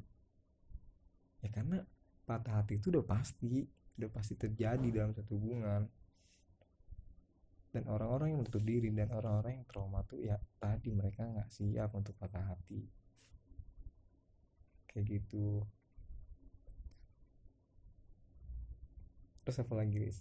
Ya 1.41 1.49
karena 1.53 1.83
patah 2.27 2.59
hati 2.59 2.75
itu 2.75 2.91
udah 2.91 3.05
pasti 3.07 3.63
udah 3.97 4.09
pasti 4.11 4.35
terjadi 4.35 4.87
dalam 4.91 5.15
satu 5.15 5.39
hubungan. 5.39 5.87
Dan 7.71 7.83
orang-orang 7.87 8.35
yang 8.35 8.39
menutup 8.43 8.63
diri 8.63 8.91
dan 8.91 9.09
orang-orang 9.15 9.61
yang 9.63 9.67
trauma 9.69 10.03
tuh 10.03 10.19
ya 10.19 10.35
tadi 10.59 10.91
mereka 10.91 11.23
nggak 11.23 11.47
siap 11.47 11.95
untuk 11.95 12.19
patah 12.19 12.43
hati. 12.43 12.83
Kayak 14.91 15.23
gitu. 15.23 15.63
Terus 19.47 19.63
apa 19.63 19.73
lagi 19.79 19.95
Riz? 19.95 20.19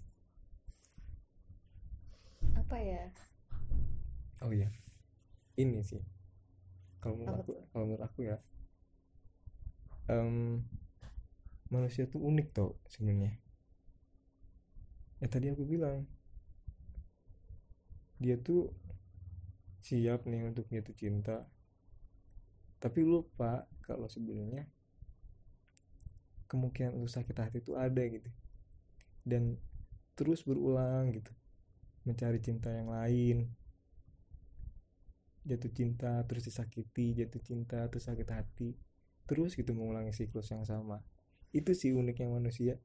apa 2.66 2.82
ya? 2.82 3.02
Oh 4.42 4.50
iya. 4.50 4.66
Ini 5.54 5.86
sih. 5.86 6.02
Kalau 6.98 7.14
menurut 7.14 7.46
aku 7.46 7.54
kalau 7.70 7.84
menurut 7.86 8.04
aku 8.04 8.26
ya 8.26 8.36
em, 10.10 10.66
manusia 11.72 12.06
tuh 12.06 12.22
unik 12.22 12.48
tau 12.54 12.78
sebenarnya 12.86 13.36
ya 15.18 15.26
tadi 15.26 15.50
aku 15.50 15.64
bilang 15.64 16.06
dia 18.16 18.40
tuh 18.40 18.72
siap 19.84 20.24
nih 20.26 20.42
untuk 20.42 20.66
jatuh 20.72 20.96
cinta. 20.96 21.46
Tapi 22.82 23.00
lupa 23.04 23.68
kalau 23.84 24.10
sebenarnya 24.10 24.66
kemungkinan 26.50 26.96
untuk 26.96 27.12
sakit 27.12 27.36
hati 27.36 27.58
itu 27.62 27.76
ada 27.76 28.02
gitu. 28.08 28.30
Dan 29.22 29.60
terus 30.16 30.42
berulang 30.42 31.12
gitu 31.12 31.30
mencari 32.08 32.40
cinta 32.40 32.72
yang 32.72 32.88
lain. 32.88 33.52
Jatuh 35.46 35.70
cinta 35.70 36.24
terus 36.26 36.50
disakiti 36.50 37.14
jatuh 37.14 37.42
cinta 37.44 37.86
terus 37.86 38.08
sakit 38.08 38.28
hati. 38.32 38.74
Terus 39.28 39.54
gitu 39.54 39.70
mengulangi 39.76 40.10
siklus 40.10 40.50
yang 40.50 40.66
sama 40.66 41.02
itu 41.56 41.72
sih 41.72 41.96
uniknya 41.96 42.28
manusia. 42.28 42.76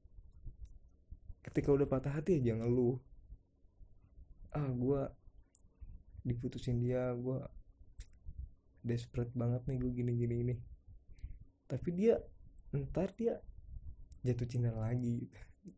Ketika 1.44 1.76
udah 1.76 1.88
patah 1.90 2.16
hati 2.16 2.40
aja 2.40 2.56
ngeluh. 2.56 2.96
Ah 4.56 4.72
gua 4.72 5.12
diputusin 6.24 6.80
dia 6.80 7.12
gua 7.18 7.52
desperate 8.82 9.34
banget 9.38 9.62
nih 9.70 9.78
gue 9.78 9.92
gini 9.94 10.12
gini 10.18 10.36
ini. 10.48 10.56
Tapi 11.70 11.90
dia 11.94 12.18
ntar 12.72 13.14
dia 13.14 13.38
jatuh 14.24 14.48
cinta 14.48 14.74
lagi. 14.74 15.30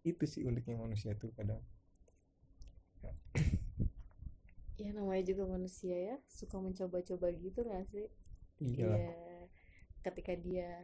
Itu 0.05 0.23
sih 0.23 0.47
uniknya 0.47 0.79
manusia 0.79 1.17
tuh 1.17 1.33
kadang. 1.35 1.59
Ya 4.79 4.89
namanya 4.95 5.23
juga 5.27 5.43
manusia 5.47 5.95
ya. 5.95 6.15
Suka 6.27 6.59
mencoba-coba 6.59 7.29
gitu 7.35 7.61
gak 7.67 7.85
sih? 7.91 8.07
Iya, 8.63 9.11
ketika 10.01 10.33
dia 10.39 10.81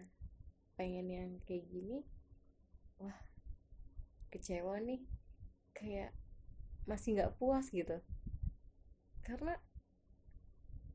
pengen 0.79 1.11
yang 1.11 1.29
kayak 1.43 1.67
gini, 1.67 2.07
wah 3.03 3.19
kecewa 4.31 4.79
nih, 4.79 5.03
kayak 5.75 6.15
masih 6.87 7.19
nggak 7.19 7.35
puas 7.35 7.67
gitu. 7.67 7.99
Karena 9.19 9.59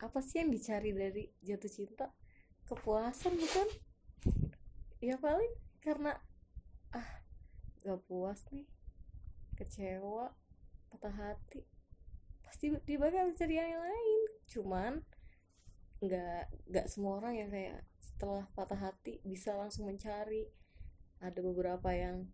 apa 0.01 0.25
sih 0.25 0.41
yang 0.41 0.49
dicari 0.49 0.97
dari 0.97 1.29
jatuh 1.45 1.69
cinta? 1.69 2.09
Kepuasan 2.65 3.37
bukan? 3.37 3.69
Ya 5.05 5.21
paling 5.21 5.53
karena 5.85 6.17
ah 6.97 7.21
nggak 7.85 8.01
puas 8.09 8.41
nih, 8.57 8.65
kecewa, 9.61 10.33
patah 10.89 11.13
hati, 11.13 11.61
pasti 12.41 12.73
dia 12.89 12.97
bakal 12.97 13.37
cari 13.37 13.61
yang 13.61 13.77
lain. 13.77 14.21
Cuman 14.49 15.05
nggak 16.05 16.69
nggak 16.71 16.87
semua 16.87 17.19
orang 17.23 17.35
yang 17.41 17.51
kayak 17.51 17.81
setelah 18.01 18.45
patah 18.53 18.79
hati 18.79 19.25
bisa 19.25 19.57
langsung 19.57 19.89
mencari. 19.89 20.47
Ada 21.25 21.41
beberapa 21.41 21.89
yang 21.97 22.29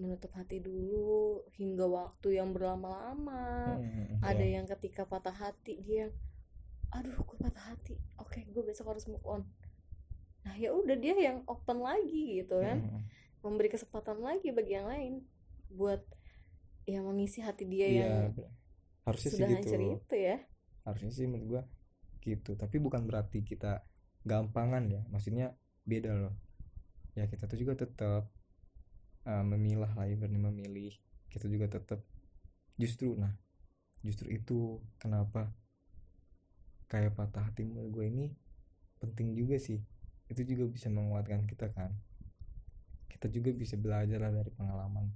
menutup 0.00 0.32
hati 0.34 0.58
dulu 0.58 1.44
hingga 1.54 1.84
waktu 1.84 2.40
yang 2.40 2.50
berlama-lama. 2.56 3.76
Hmm, 3.76 4.18
ada 4.24 4.42
iya. 4.42 4.58
yang 4.58 4.66
ketika 4.66 5.04
patah 5.04 5.36
hati 5.36 5.78
dia 5.78 6.08
aduh 6.92 7.16
gue 7.16 7.38
patah 7.40 7.72
hati? 7.72 7.96
Oke 8.20 8.44
gue 8.44 8.62
besok 8.64 8.92
harus 8.92 9.08
move 9.08 9.24
on. 9.24 9.44
Nah 10.44 10.54
ya 10.56 10.72
udah 10.72 10.96
dia 10.96 11.16
yang 11.16 11.44
open 11.48 11.80
lagi 11.80 12.42
gitu 12.42 12.60
kan. 12.60 12.80
Mm-mm. 12.84 13.04
memberi 13.42 13.74
kesempatan 13.74 14.22
lagi 14.22 14.54
bagi 14.54 14.78
yang 14.78 14.86
lain 14.86 15.26
buat 15.66 15.98
ya 16.86 17.02
mengisi 17.02 17.42
hati 17.42 17.66
dia 17.66 17.90
iya 17.90 17.98
yang 18.06 18.14
harusnya 19.02 19.30
sih 19.34 19.38
sudah 19.38 19.48
gitu. 19.50 19.56
hancur 19.58 19.80
itu 19.82 20.14
ya. 20.14 20.36
Harusnya 20.86 21.10
sih 21.10 21.26
menurut 21.26 21.46
gua 21.50 21.62
gitu. 22.22 22.54
Tapi 22.54 22.78
bukan 22.78 23.04
berarti 23.04 23.42
kita 23.42 23.82
gampangan 24.22 24.86
ya. 24.88 25.02
Maksudnya 25.10 25.58
beda 25.82 26.14
loh. 26.14 26.34
Ya 27.18 27.26
kita 27.28 27.50
tuh 27.50 27.58
juga 27.58 27.76
tetap 27.76 28.30
uh, 29.26 29.44
memilah 29.44 29.90
lah 29.92 30.06
ibaratnya 30.06 30.40
memilih. 30.40 30.94
Kita 31.28 31.50
juga 31.50 31.68
tetap 31.68 32.00
justru 32.80 33.14
nah 33.14 33.34
justru 34.02 34.32
itu 34.32 34.82
kenapa 34.98 35.54
kayak 36.90 37.14
patah 37.14 37.46
hati 37.46 37.68
gue 37.68 38.04
ini 38.06 38.32
penting 39.02 39.34
juga 39.34 39.58
sih. 39.58 39.82
Itu 40.30 40.46
juga 40.46 40.70
bisa 40.70 40.88
menguatkan 40.88 41.44
kita 41.44 41.74
kan. 41.74 41.92
Kita 43.10 43.26
juga 43.28 43.50
bisa 43.52 43.76
belajar 43.76 44.22
lah 44.22 44.32
dari 44.32 44.50
pengalaman 44.54 45.10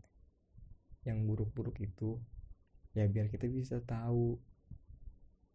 yang 1.07 1.23
buruk-buruk 1.23 1.79
itu. 1.81 2.19
Ya 2.97 3.07
biar 3.07 3.31
kita 3.31 3.47
bisa 3.47 3.79
tahu 3.85 4.41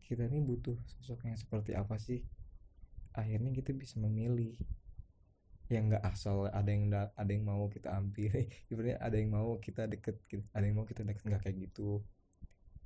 kita 0.08 0.28
ini 0.28 0.42
butuh 0.42 0.78
sosok 0.88 1.30
yang 1.30 1.38
seperti 1.38 1.78
apa 1.78 1.96
sih? 2.02 2.22
Akhirnya 3.14 3.52
kita 3.52 3.76
bisa 3.76 4.00
memilih 4.00 4.56
yang 5.72 5.88
nggak 5.88 6.04
asal 6.04 6.52
ada 6.52 6.68
yang 6.68 6.92
da- 6.92 7.16
ada 7.16 7.32
yang 7.32 7.48
mau 7.48 7.72
kita 7.72 7.96
ambil 7.96 8.28
ibaratnya 8.72 9.00
ada 9.00 9.16
yang 9.16 9.32
mau 9.32 9.56
kita 9.64 9.88
deket 9.88 10.20
ada 10.52 10.66
yang 10.68 10.76
mau 10.76 10.88
kita 10.88 11.08
deket 11.08 11.24
nggak 11.24 11.42
kayak 11.48 11.58
gitu. 11.72 12.04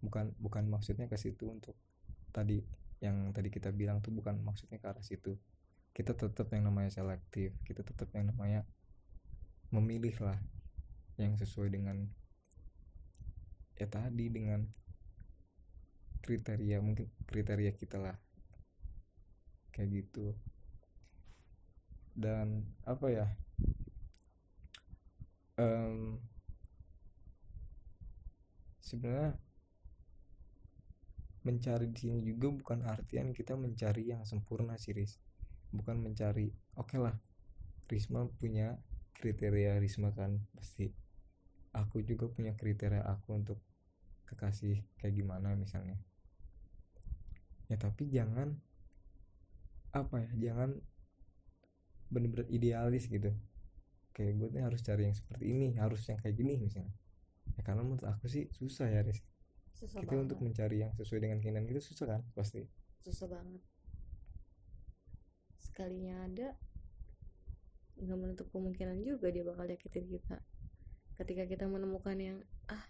Bukan 0.06 0.38
bukan 0.38 0.70
maksudnya 0.70 1.10
ke 1.10 1.18
situ 1.18 1.50
untuk 1.50 1.74
tadi 2.30 2.62
yang 3.02 3.34
tadi 3.34 3.50
kita 3.50 3.74
bilang 3.74 4.06
tuh 4.06 4.14
bukan 4.14 4.38
maksudnya 4.46 4.78
ke 4.78 4.86
arah 4.86 5.02
situ. 5.02 5.38
Kita 5.96 6.14
tetap 6.14 6.52
yang 6.54 6.70
namanya 6.70 6.94
selektif 6.94 7.58
kita 7.66 7.82
tetap 7.82 8.14
yang 8.14 8.30
namanya 8.30 8.68
memilih 9.74 10.14
lah 10.22 10.38
yang 11.18 11.34
sesuai 11.40 11.72
dengan 11.72 12.06
ya 13.76 13.88
tadi 13.92 14.32
dengan 14.32 14.64
kriteria 16.26 16.82
mungkin 16.82 17.06
kriteria 17.30 17.78
kita 17.78 18.02
lah. 18.02 18.18
Kayak 19.70 20.02
gitu. 20.02 20.34
Dan 22.18 22.66
apa 22.82 23.08
ya? 23.14 23.28
Em, 25.62 26.18
sebenarnya 28.82 29.38
mencari 31.46 31.94
di 31.94 32.00
sini 32.02 32.26
juga 32.26 32.50
bukan 32.50 32.90
artian 32.90 33.30
kita 33.30 33.54
mencari 33.54 34.10
yang 34.10 34.26
sempurna 34.26 34.82
sih 34.82 34.98
Riz. 34.98 35.22
Bukan 35.70 36.02
mencari 36.02 36.50
oke 36.74 36.98
lah 36.98 37.14
Risma 37.86 38.26
punya 38.42 38.82
kriteria 39.14 39.78
Risma 39.78 40.10
kan 40.18 40.42
pasti. 40.58 40.90
Aku 41.78 42.02
juga 42.02 42.26
punya 42.32 42.58
kriteria 42.58 43.06
aku 43.06 43.38
untuk 43.38 43.60
kekasih 44.26 44.82
kayak 44.98 45.22
gimana 45.22 45.54
misalnya 45.54 46.02
ya 47.66 47.78
tapi 47.82 48.10
jangan 48.14 48.54
apa 49.96 50.28
ya 50.28 50.52
jangan 50.52 50.78
bener-bener 52.12 52.48
idealis 52.52 53.08
gitu. 53.10 53.32
Kayak 54.16 54.34
gue 54.40 54.50
nih 54.56 54.64
harus 54.64 54.82
cari 54.84 55.12
yang 55.12 55.16
seperti 55.18 55.46
ini 55.52 55.76
harus 55.76 56.04
yang 56.08 56.20
kayak 56.20 56.36
gini 56.36 56.56
misalnya. 56.60 56.94
Ya 57.56 57.62
karena 57.64 57.82
menurut 57.84 58.04
aku 58.06 58.28
sih 58.28 58.48
susah 58.52 58.88
ya 58.92 59.02
Riz. 59.04 59.24
Susah 59.76 60.00
kita 60.00 60.16
banget. 60.16 60.26
untuk 60.32 60.40
mencari 60.40 60.78
yang 60.88 60.92
sesuai 60.96 61.20
dengan 61.20 61.38
keinginan 61.44 61.68
kita 61.68 61.84
susah 61.84 62.06
kan 62.08 62.22
pasti. 62.32 62.64
Susah 63.04 63.28
banget. 63.28 63.62
Sekalinya 65.60 66.28
ada 66.28 66.56
nggak 67.96 68.20
menutup 68.20 68.48
kemungkinan 68.52 69.04
juga 69.04 69.32
dia 69.32 69.44
bakal 69.44 69.68
nyakitin 69.68 70.06
kita. 70.08 70.38
Ketika 71.16 71.44
kita 71.48 71.66
menemukan 71.68 72.16
yang 72.20 72.38
ah 72.68 72.84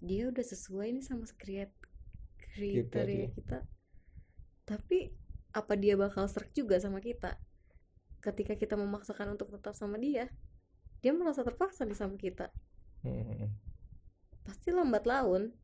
dia 0.00 0.28
udah 0.28 0.44
sesuai 0.44 0.94
nih 0.94 1.04
sama 1.04 1.24
kriteria 1.24 1.72
Kriteria. 2.54 3.28
kita 3.34 3.58
tapi 4.68 5.16
apa 5.56 5.72
dia 5.80 5.96
bakal 5.96 6.28
serak 6.28 6.52
juga 6.52 6.76
sama 6.76 7.00
kita? 7.00 7.40
Ketika 8.20 8.52
kita 8.52 8.76
memaksakan 8.76 9.32
untuk 9.32 9.48
tetap 9.56 9.72
sama 9.72 9.96
dia 9.96 10.28
dia 11.00 11.14
merasa 11.14 11.40
terpaksa 11.46 11.88
nih 11.88 11.96
sama 11.96 12.20
kita. 12.20 12.52
Hmm, 13.06 13.54
pasti 14.44 14.74
lambat 14.74 15.06
laun 15.06 15.54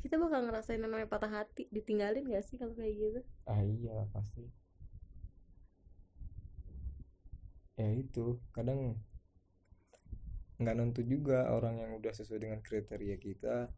kita 0.00 0.22
bakal 0.22 0.46
ngerasain 0.46 0.78
namanya 0.78 1.10
patah 1.10 1.42
hati. 1.42 1.68
Ditinggalin 1.68 2.30
gak 2.30 2.46
sih 2.46 2.56
kalau 2.56 2.72
kayak 2.78 2.94
gitu? 2.94 3.20
Ah 3.44 3.60
iya 3.60 4.06
pasti. 4.14 4.46
Ya 7.76 7.92
itu 7.92 8.40
kadang 8.56 8.96
nggak 10.56 10.76
nentu 10.80 11.04
juga 11.04 11.52
orang 11.52 11.84
yang 11.84 11.92
udah 12.00 12.16
sesuai 12.16 12.40
dengan 12.40 12.60
kriteria 12.64 13.20
kita 13.20 13.68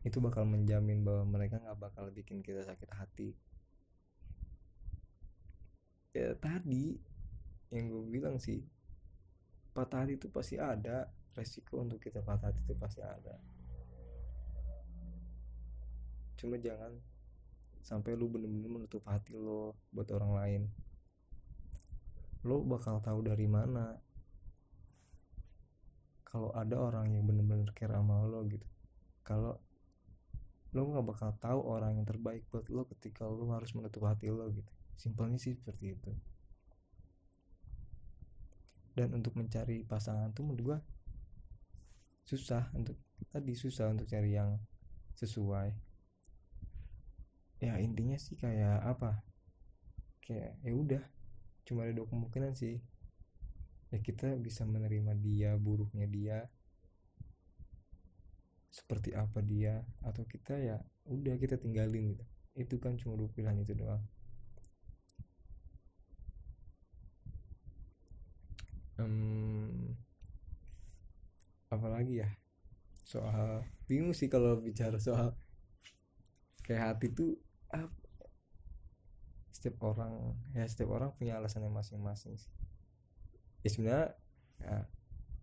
itu 0.00 0.16
bakal 0.16 0.48
menjamin 0.48 1.04
bahwa 1.04 1.28
mereka 1.28 1.60
nggak 1.60 1.76
bakal 1.76 2.08
bikin 2.08 2.40
kita 2.40 2.64
sakit 2.64 2.88
hati. 2.96 3.36
Ya 6.16 6.32
tadi 6.40 6.96
yang 7.70 7.92
gue 7.92 8.02
bilang 8.08 8.40
sih 8.40 8.64
patah 9.76 10.02
hati 10.02 10.18
itu 10.18 10.26
pasti 10.32 10.58
ada 10.58 11.06
resiko 11.36 11.84
untuk 11.84 12.00
kita 12.02 12.24
patah 12.24 12.48
hati 12.48 12.64
itu 12.64 12.74
pasti 12.80 13.04
ada. 13.04 13.36
Cuma 16.40 16.56
jangan 16.56 16.96
sampai 17.84 18.16
lu 18.16 18.32
bener-bener 18.32 18.72
menutup 18.72 19.04
hati 19.04 19.36
lo 19.36 19.76
buat 19.92 20.08
orang 20.16 20.32
lain. 20.32 20.62
Lo 22.48 22.64
bakal 22.64 23.04
tahu 23.04 23.20
dari 23.20 23.44
mana 23.44 24.00
kalau 26.24 26.54
ada 26.56 26.80
orang 26.80 27.12
yang 27.12 27.28
bener-bener 27.28 27.68
care 27.76 27.92
sama 27.92 28.24
lo 28.24 28.48
gitu. 28.48 28.64
Kalau 29.20 29.60
lo 30.70 30.86
nggak 30.86 31.06
bakal 31.06 31.30
tahu 31.42 31.60
orang 31.66 31.98
yang 31.98 32.06
terbaik 32.06 32.46
buat 32.50 32.70
lo 32.70 32.86
ketika 32.86 33.26
lo 33.26 33.50
harus 33.50 33.74
menutup 33.74 34.06
hati 34.06 34.30
lo 34.30 34.46
gitu. 34.54 34.70
Simpelnya 34.94 35.38
sih 35.40 35.58
seperti 35.58 35.98
itu. 35.98 36.12
Dan 38.94 39.14
untuk 39.18 39.34
mencari 39.34 39.82
pasangan 39.82 40.30
tuh 40.30 40.46
menurut 40.46 40.62
gua 40.62 40.78
susah 42.26 42.70
untuk 42.78 42.94
tadi 43.34 43.58
susah 43.58 43.90
untuk 43.90 44.06
cari 44.06 44.38
yang 44.38 44.62
sesuai. 45.18 45.74
Ya 47.60 47.76
intinya 47.82 48.14
sih 48.16 48.38
kayak 48.38 48.86
apa? 48.86 49.26
Kayak 50.22 50.54
ya 50.62 50.72
udah 50.72 51.02
cuma 51.66 51.82
ada 51.84 51.92
dua 51.92 52.06
kemungkinan 52.06 52.54
sih. 52.54 52.78
Ya 53.90 53.98
kita 53.98 54.38
bisa 54.38 54.62
menerima 54.62 55.18
dia 55.18 55.58
buruknya 55.58 56.06
dia 56.06 56.38
seperti 58.70 59.18
apa 59.18 59.42
dia 59.42 59.82
atau 60.06 60.22
kita 60.22 60.54
ya 60.54 60.78
udah 61.10 61.34
kita 61.36 61.58
tinggalin 61.58 62.14
gitu. 62.14 62.24
Itu 62.54 62.78
kan 62.78 62.94
cuma 62.96 63.18
dua 63.18 63.26
pilihan 63.34 63.58
itu 63.58 63.74
doang. 63.74 64.02
Em, 69.02 69.96
apalagi 71.70 72.22
ya 72.22 72.30
soal 73.02 73.66
bingung 73.90 74.14
sih 74.14 74.30
kalau 74.30 74.62
bicara 74.62 75.02
soal 75.02 75.34
kayak 76.62 76.94
hati 76.94 77.10
tuh 77.10 77.34
apa 77.74 77.90
setiap 79.50 79.82
orang 79.82 80.38
ya 80.54 80.62
setiap 80.70 80.94
orang 80.94 81.10
punya 81.18 81.42
alasannya 81.42 81.68
masing-masing 81.74 82.38
sih. 82.38 82.52
Ya 83.60 83.68
sebenarnya 83.68 84.08
ya, 84.62 84.76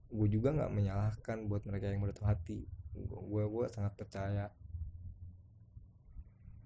gue 0.10 0.28
juga 0.32 0.56
nggak 0.56 0.72
menyalahkan 0.74 1.38
buat 1.52 1.68
mereka 1.68 1.92
yang 1.92 2.02
menutup 2.02 2.24
hati 2.24 2.66
gue 3.06 3.44
gue 3.46 3.66
sangat 3.70 3.94
percaya 3.94 4.50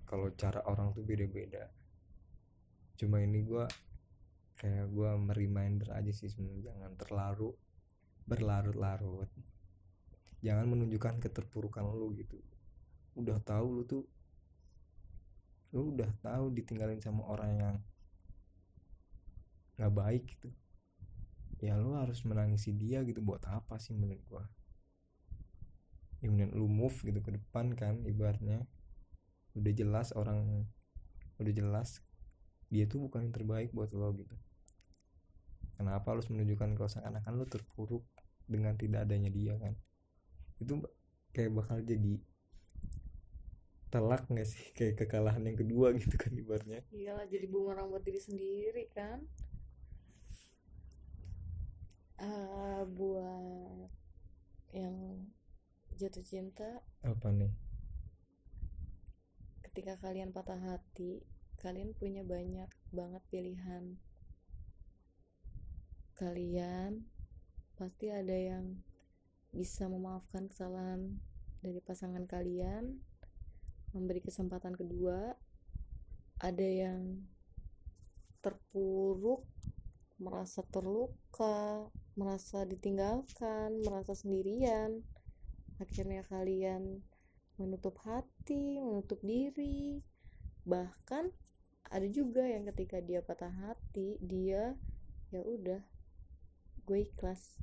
kalau 0.07 0.27
cara 0.35 0.59
orang 0.67 0.91
tuh 0.91 1.07
beda-beda. 1.07 1.71
Cuma 2.99 3.23
ini 3.23 3.47
gue 3.47 3.63
kayak 4.59 4.91
gue 4.91 5.09
mereminder 5.17 5.95
aja 5.95 6.11
sih 6.11 6.27
sebenarnya 6.27 6.75
jangan 6.75 6.91
terlalu 6.99 7.55
berlarut-larut. 8.27 9.31
Jangan 10.43 10.67
menunjukkan 10.67 11.23
keterpurukan 11.23 11.87
lu 11.95 12.11
gitu. 12.19 12.43
Udah 13.15 13.39
tahu 13.39 13.81
lu 13.81 13.83
tuh 13.87 14.03
lu 15.71 15.95
udah 15.95 16.11
tahu 16.19 16.51
ditinggalin 16.51 16.99
sama 16.99 17.23
orang 17.31 17.51
yang 17.55 17.75
nggak 19.79 19.93
baik 19.95 20.23
gitu. 20.27 20.51
Ya 21.63 21.79
lu 21.79 21.95
harus 21.95 22.19
menangisi 22.27 22.75
dia 22.75 22.99
gitu. 23.07 23.23
Buat 23.23 23.47
apa 23.47 23.79
sih 23.79 23.95
menurut 23.95 24.19
gua 24.27 24.43
ya 26.21 26.29
mending 26.29 26.53
lu 26.53 26.69
move 26.69 26.93
gitu 27.01 27.19
ke 27.19 27.33
depan 27.33 27.73
kan 27.73 28.05
ibaratnya. 28.05 28.65
Udah 29.57 29.73
jelas 29.73 30.13
orang 30.13 30.69
udah 31.41 31.53
jelas 31.53 32.05
dia 32.71 32.87
tuh 32.87 33.03
bukan 33.09 33.27
yang 33.27 33.35
terbaik 33.35 33.69
buat 33.75 33.91
lo 33.91 34.15
gitu. 34.15 34.37
Kenapa 35.75 36.13
harus 36.13 36.29
menunjukkan 36.29 36.77
kalau 36.77 36.89
seakan-akan 36.89 37.33
lu 37.35 37.45
terpuruk 37.49 38.05
dengan 38.47 38.77
tidak 38.77 39.09
adanya 39.09 39.27
dia 39.33 39.57
kan? 39.57 39.73
Itu 40.61 40.79
kayak 41.35 41.51
bakal 41.51 41.83
jadi 41.83 42.21
telak 43.91 44.23
nggak 44.31 44.47
sih? 44.47 44.63
Kayak 44.77 45.03
kekalahan 45.03 45.43
yang 45.43 45.59
kedua 45.59 45.91
gitu 45.99 46.15
kan 46.15 46.31
ibaratnya. 46.31 46.85
Iyalah 46.95 47.27
jadi 47.27 47.45
bumerang 47.51 47.91
buat 47.91 48.05
diri 48.07 48.21
sendiri 48.23 48.87
kan? 48.95 49.19
Eh, 52.21 52.81
buat 52.87 53.89
yang 54.71 55.27
jatuh 56.01 56.25
cinta. 56.25 56.81
Apa 57.05 57.29
nih? 57.29 57.53
Ketika 59.61 60.01
kalian 60.01 60.33
patah 60.33 60.57
hati 60.57 61.21
kalian 61.61 61.93
punya 61.93 62.25
banyak 62.25 62.65
banget 62.89 63.23
pilihan. 63.29 64.01
Kalian 66.17 67.05
pasti 67.77 68.09
ada 68.09 68.33
yang 68.33 68.81
bisa 69.53 69.85
memaafkan 69.85 70.49
kesalahan 70.49 71.21
dari 71.61 71.77
pasangan 71.85 72.25
kalian 72.25 72.97
memberi 73.93 74.25
kesempatan 74.25 74.73
kedua. 74.73 75.37
Ada 76.41 76.65
yang 76.65 77.21
terpuruk 78.41 79.45
merasa 80.17 80.65
terluka 80.65 81.85
merasa 82.17 82.65
ditinggalkan 82.65 83.85
merasa 83.85 84.17
sendirian 84.17 85.05
akhirnya 85.81 86.21
kalian 86.29 87.01
menutup 87.57 87.97
hati 88.05 88.77
menutup 88.77 89.17
diri. 89.25 90.05
Bahkan 90.61 91.25
ada 91.89 92.07
juga 92.07 92.45
yang 92.45 92.69
ketika 92.69 93.01
dia 93.01 93.25
patah 93.25 93.51
hati 93.51 94.21
dia 94.21 94.77
ya 95.33 95.41
udah 95.41 95.81
gue 96.85 96.99
ikhlas. 97.01 97.57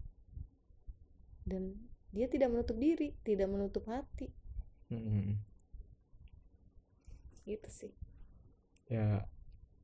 Dan 1.47 1.79
dia 2.11 2.27
tidak 2.27 2.51
menutup 2.51 2.77
diri 2.77 3.15
tidak 3.23 3.49
menutup 3.49 3.87
hati. 3.87 4.35
Mm-mm. 4.89 5.37
gitu 7.49 7.69
sih. 7.73 7.93
Ya 8.93 9.25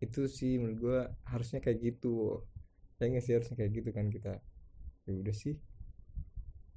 itu 0.01 0.29
sih 0.29 0.61
menurut 0.61 0.79
gua 0.81 1.01
harusnya 1.25 1.64
kayak 1.64 1.81
gitu. 1.81 2.44
Ya 3.01 3.09
nggak 3.09 3.25
sih 3.25 3.33
harusnya 3.37 3.57
kayak 3.57 3.73
gitu 3.73 3.90
kan 3.92 4.12
kita. 4.12 4.40
Ya 5.09 5.12
udah 5.12 5.33
sih 5.37 5.61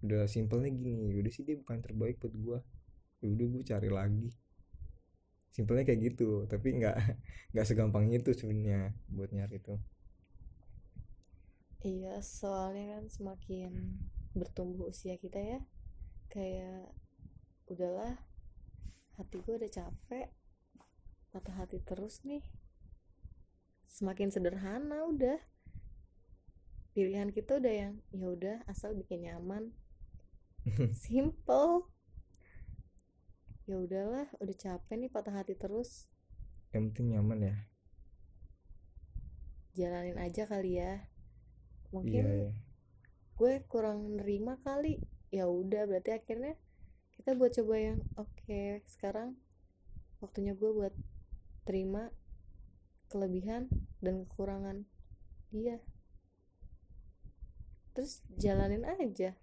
udah 0.06 0.30
simpelnya 0.30 0.70
gini 0.70 1.14
ya 1.14 1.16
udah 1.22 1.32
sih 1.34 1.44
dia 1.48 1.56
bukan 1.58 1.82
terbaik 1.82 2.22
buat 2.22 2.36
gua. 2.38 2.60
Ya 3.24 3.28
udah 3.34 3.46
gue 3.50 3.64
cari 3.66 3.90
lagi. 3.90 4.30
Simpelnya 5.54 5.84
kayak 5.90 6.02
gitu 6.14 6.46
tapi 6.46 6.78
nggak 6.78 6.96
nggak 7.54 7.66
segampang 7.66 8.10
itu 8.14 8.30
sebenarnya 8.36 8.94
buat 9.10 9.34
nyari 9.34 9.58
itu 9.58 9.76
iya 11.86 12.20
soalnya 12.20 13.00
kan 13.00 13.06
semakin 13.08 13.72
bertumbuh 14.36 14.92
usia 14.92 15.16
kita 15.16 15.40
ya 15.40 15.60
kayak 16.28 16.92
udahlah 17.72 18.18
hati 19.16 19.40
gue 19.40 19.56
udah 19.56 19.72
capek 19.72 20.30
patah 21.32 21.54
hati 21.54 21.78
terus 21.86 22.26
nih. 22.26 22.42
Semakin 23.88 24.34
sederhana 24.34 25.06
udah. 25.06 25.38
Pilihan 26.98 27.30
kita 27.30 27.62
udah 27.62 27.74
yang 27.74 27.94
ya 28.10 28.26
udah 28.26 28.58
asal 28.66 28.98
bikin 28.98 29.30
nyaman 29.30 29.70
simple. 31.06 31.88
Ya 33.68 33.76
udahlah 33.80 34.28
udah 34.40 34.56
capek 34.56 34.96
nih 34.96 35.12
patah 35.12 35.36
hati 35.36 35.56
terus. 35.56 36.08
Yang 36.72 36.92
penting 36.92 37.16
nyaman 37.16 37.40
ya. 37.52 37.56
Jalanin 39.76 40.18
aja 40.20 40.48
kali 40.48 40.80
ya. 40.80 41.04
Iya 41.88 41.92
mungkin 41.92 42.24
ya. 42.26 42.52
gue 43.40 43.54
kurang 43.68 44.20
nerima 44.20 44.60
kali. 44.64 45.00
Ya 45.32 45.52
udah 45.52 45.84
berarti 45.88 46.16
akhirnya 46.16 46.56
kita 47.20 47.36
buat 47.36 47.52
coba 47.56 47.76
yang 47.80 48.00
oke. 48.16 48.84
Sekarang 48.88 49.36
waktunya 50.24 50.56
gue 50.56 50.72
buat 50.72 50.96
terima 51.68 52.12
kelebihan 53.12 53.68
dan 54.00 54.24
kekurangan. 54.28 54.88
Dia 55.52 55.80
terus 57.96 58.22
jalanin 58.38 58.86
aja 58.86 59.34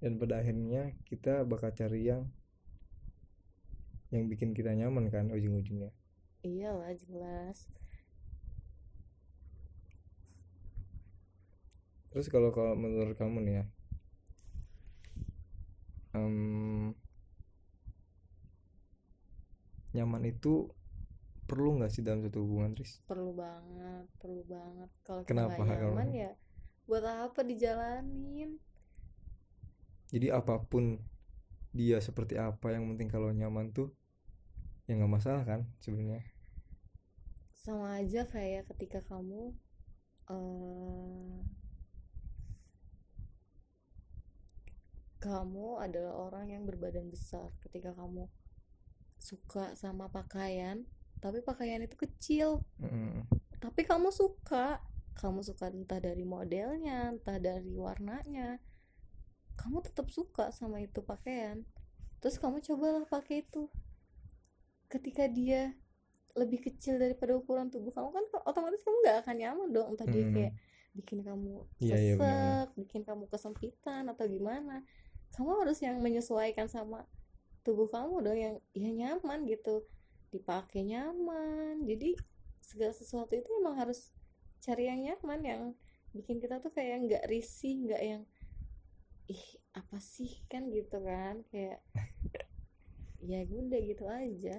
dan 0.00 0.16
pada 0.16 0.40
akhirnya 0.40 0.96
kita 1.04 1.44
bakal 1.44 1.70
cari 1.70 2.08
yang 2.08 2.28
yang 4.10 4.26
bikin 4.26 4.50
kita 4.50 4.72
nyaman 4.72 5.06
kan 5.08 5.28
ujung-ujungnya. 5.28 5.92
Iyalah 6.40 6.90
jelas. 6.98 7.68
Terus 12.10 12.26
kalau 12.26 12.50
kalau 12.50 12.74
menurut 12.74 13.14
kamu 13.14 13.38
nih 13.40 13.54
ya, 13.54 13.64
em, 16.12 16.90
nyaman 19.92 20.26
itu 20.26 20.74
perlu 21.46 21.78
nggak 21.78 21.90
sih 21.90 22.02
dalam 22.02 22.22
satu 22.22 22.42
hubungan, 22.42 22.74
Tris? 22.74 22.98
perlu 23.06 23.30
banget 23.30 24.06
perlu 24.18 24.42
banget. 24.42 24.90
Kalau 25.02 25.22
kita 25.22 25.30
Kenapa 25.30 25.60
nggak 25.60 25.78
kalau- 25.78 25.94
nyaman 25.94 26.10
ya 26.10 26.30
buat 26.86 27.04
apa 27.06 27.40
dijalanin 27.46 28.58
Jadi 30.12 30.26
apa 30.38 30.54
pun 30.70 30.84
dia 31.78 31.98
seperti 32.08 32.34
apa, 32.48 32.66
yang 32.74 32.84
penting 32.94 33.08
kalau 33.14 33.30
nyaman 33.40 33.66
tuh 33.76 33.88
ya 34.88 34.92
nggak 34.98 35.12
masalah 35.16 35.42
kan 35.50 35.60
sebenarnya. 35.84 36.22
sama 37.62 37.88
aja 38.00 38.22
kayak 38.32 38.64
ketika 38.74 39.00
kamu 39.10 39.42
eh, 40.34 41.36
kamu 45.20 45.68
adalah 45.84 46.14
orang 46.26 46.46
yang 46.54 46.62
berbadan 46.68 47.06
besar 47.14 47.52
ketika 47.64 47.90
kamu 48.00 48.24
suka 49.28 49.64
sama 49.82 50.06
pakaian 50.08 50.76
tapi 51.24 51.38
pakaian 51.44 51.84
itu 51.86 51.96
kecil 52.04 52.48
Mm-mm. 52.80 53.28
tapi 53.60 53.80
kamu 53.84 54.08
suka 54.20 54.80
kamu 55.20 55.40
suka 55.44 55.68
entah 55.68 56.00
dari 56.00 56.24
modelnya 56.24 57.12
entah 57.12 57.36
dari 57.36 57.72
warnanya 57.76 58.56
kamu 59.60 59.78
tetap 59.86 60.06
suka 60.08 60.48
sama 60.56 60.80
itu 60.80 61.00
pakaian. 61.04 61.58
Terus 62.24 62.36
kamu 62.42 62.64
cobalah 62.64 63.04
pakai 63.08 63.44
itu. 63.44 63.68
Ketika 64.90 65.24
dia 65.30 65.76
lebih 66.38 66.62
kecil 66.62 66.96
daripada 67.02 67.34
ukuran 67.36 67.68
tubuh 67.74 67.90
kamu 67.90 68.08
kan 68.14 68.24
otomatis 68.46 68.80
kamu 68.86 68.96
nggak 69.04 69.16
akan 69.26 69.36
nyaman 69.42 69.68
dong. 69.74 69.86
Entah 69.94 70.08
dia 70.08 70.24
Mm-mm. 70.24 70.34
kayak 70.34 70.52
bikin 70.96 71.18
kamu 71.22 71.54
Iya, 71.80 71.96
iya, 72.04 72.14
sesek 72.16 72.18
benar-benar. 72.18 72.66
bikin 72.78 73.02
kamu 73.06 73.24
kesempitan 73.30 74.04
atau 74.12 74.24
gimana. 74.26 74.82
Kamu 75.36 75.50
harus 75.62 75.78
yang 75.84 76.02
menyesuaikan 76.02 76.66
sama 76.66 77.06
tubuh 77.62 77.86
kamu 77.92 78.14
dong 78.24 78.38
yang 78.38 78.54
ya 78.74 78.90
nyaman 78.90 79.46
gitu. 79.46 79.86
Dipakai 80.34 80.82
nyaman. 80.86 81.84
Jadi 81.86 82.16
segala 82.62 82.92
sesuatu 82.94 83.32
itu 83.34 83.50
emang 83.62 83.76
harus 83.78 84.10
cari 84.64 84.90
yang 84.90 85.00
nyaman 85.06 85.40
yang 85.42 85.62
bikin 86.12 86.42
kita 86.42 86.58
tuh 86.58 86.74
kayak 86.74 87.06
nggak 87.06 87.24
risih 87.30 87.86
nggak 87.86 88.02
yang 88.02 88.22
ih 89.30 89.44
apa 89.78 90.02
sih? 90.02 90.42
Kan 90.50 90.74
gitu 90.74 90.98
kan 91.06 91.46
kayak 91.54 91.78
ya 93.22 93.46
udah 93.46 93.80
gitu 93.86 94.04
aja. 94.10 94.56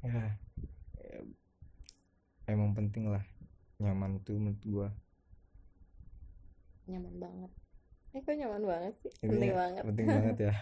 Ya, 0.00 0.22
ya, 0.96 1.20
emang 2.48 2.72
penting 2.72 3.12
lah 3.12 3.20
nyaman 3.76 4.22
tuh 4.24 4.40
menurut 4.40 4.62
gua. 4.64 4.88
nyaman 6.88 7.14
banget. 7.22 7.52
Eh 8.16 8.20
kok 8.24 8.34
nyaman 8.34 8.62
banget 8.66 8.94
sih? 8.98 9.12
Intinya 9.22 9.30
penting 9.30 9.52
banget. 9.54 9.82
penting 9.86 10.06
banget 10.08 10.36
ya. 10.50 10.52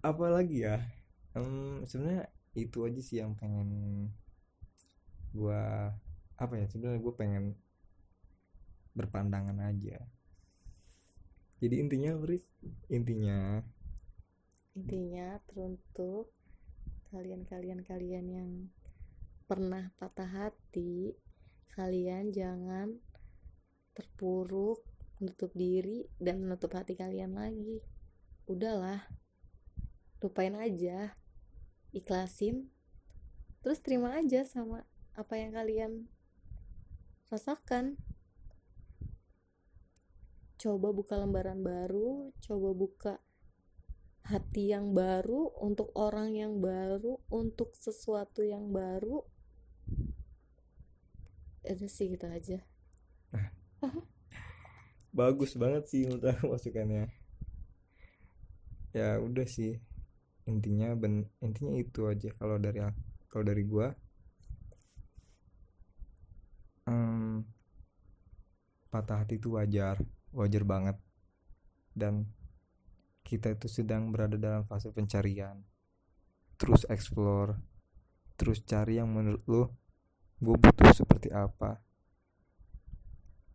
Apalagi 0.00 0.64
ya, 0.64 0.80
Em, 1.30 1.86
sebenarnya 1.86 2.26
itu 2.58 2.82
aja 2.82 2.98
sih 2.98 3.22
yang 3.22 3.38
pengen 3.38 3.68
gua 5.30 5.94
apa 6.34 6.58
ya 6.58 6.66
sebenarnya 6.66 6.98
gue 7.04 7.14
pengen 7.14 7.44
berpandangan 8.96 9.58
aja. 9.62 10.02
Jadi 11.60 11.76
intinya, 11.76 12.16
Bris, 12.16 12.44
intinya 12.88 13.60
intinya 14.70 15.36
teruntuk 15.50 16.30
kalian-kalian 17.10 17.82
kalian 17.82 18.26
yang 18.30 18.50
pernah 19.50 19.90
patah 19.98 20.30
hati 20.30 21.18
kalian 21.74 22.30
jangan 22.30 23.02
terpuruk 23.98 24.86
menutup 25.18 25.50
diri 25.52 26.06
dan 26.16 26.40
menutup 26.40 26.72
hati 26.72 26.96
kalian 26.96 27.36
lagi. 27.36 27.82
Udahlah 28.46 29.04
lupain 30.20 30.52
aja 30.52 31.16
ikhlasin 31.96 32.68
terus 33.64 33.80
terima 33.80 34.20
aja 34.20 34.44
sama 34.44 34.84
apa 35.16 35.34
yang 35.40 35.56
kalian 35.56 35.92
rasakan 37.32 37.96
coba 40.60 40.92
buka 40.92 41.16
lembaran 41.16 41.64
baru 41.64 42.36
coba 42.44 42.68
buka 42.76 43.14
hati 44.30 44.70
yang 44.70 44.94
baru 44.94 45.50
untuk 45.58 45.90
orang 45.98 46.36
yang 46.36 46.62
baru 46.62 47.18
untuk 47.34 47.74
sesuatu 47.74 48.46
yang 48.46 48.70
baru. 48.70 49.26
Itu 51.66 51.90
sih 51.90 52.14
gitu 52.14 52.30
aja. 52.30 52.62
Bagus 55.18 55.58
banget 55.58 55.90
sih 55.90 56.06
menurut 56.06 56.30
aku 56.30 56.54
masukannya. 56.54 57.10
Ya 58.94 59.18
udah 59.18 59.46
sih, 59.50 59.82
intinya 60.46 60.94
ben 60.94 61.26
intinya 61.42 61.74
itu 61.74 62.06
aja 62.06 62.30
kalau 62.38 62.62
dari 62.62 62.78
kalau 63.26 63.44
dari 63.46 63.66
gua. 63.66 63.90
Um, 66.86 67.46
patah 68.90 69.22
hati 69.22 69.38
itu 69.38 69.54
wajar 69.54 69.98
wajar 70.34 70.62
banget. 70.66 70.96
Dan 71.94 72.30
kita 73.26 73.54
itu 73.54 73.70
sedang 73.70 74.10
berada 74.10 74.34
dalam 74.34 74.66
fase 74.66 74.90
pencarian. 74.90 75.62
Terus 76.58 76.84
explore 76.90 77.56
terus 78.40 78.64
cari 78.64 78.96
yang 78.96 79.12
menurut 79.12 79.44
lo 79.44 79.76
gue 80.40 80.56
butuh 80.56 80.96
seperti 80.96 81.28
apa. 81.28 81.84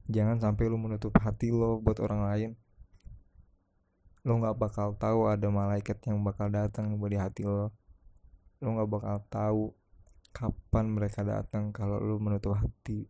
Jangan 0.05 0.37
sampai 0.37 0.69
lo 0.69 0.77
menutup 0.77 1.17
hati 1.17 1.49
lo 1.49 1.81
buat 1.81 1.97
orang 1.97 2.21
lain. 2.29 2.51
Lo 4.21 4.37
nggak 4.37 4.57
bakal 4.61 4.93
tahu 4.93 5.25
ada 5.25 5.49
malaikat 5.49 5.97
yang 6.05 6.21
bakal 6.21 6.53
datang 6.53 6.93
di 6.93 7.17
hati 7.17 7.49
lo. 7.49 7.73
Lo 8.61 8.77
nggak 8.77 8.89
bakal 8.89 9.17
tahu 9.25 9.73
kapan 10.29 10.85
mereka 10.93 11.25
datang 11.25 11.73
kalau 11.73 11.97
lo 11.97 12.21
menutup 12.21 12.53
hati 12.53 13.09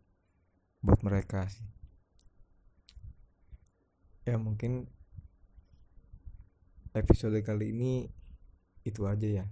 buat 0.80 1.02
mereka 1.04 1.44
sih 1.50 1.75
ya 4.26 4.34
mungkin 4.42 4.90
episode 6.98 7.38
kali 7.46 7.70
ini 7.70 8.10
itu 8.82 9.06
aja 9.06 9.42
ya. 9.42 9.46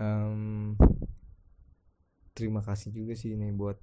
Um, 0.00 0.72
terima 2.32 2.64
kasih 2.64 2.88
juga 2.88 3.12
sih 3.12 3.36
ini 3.36 3.52
buat 3.52 3.76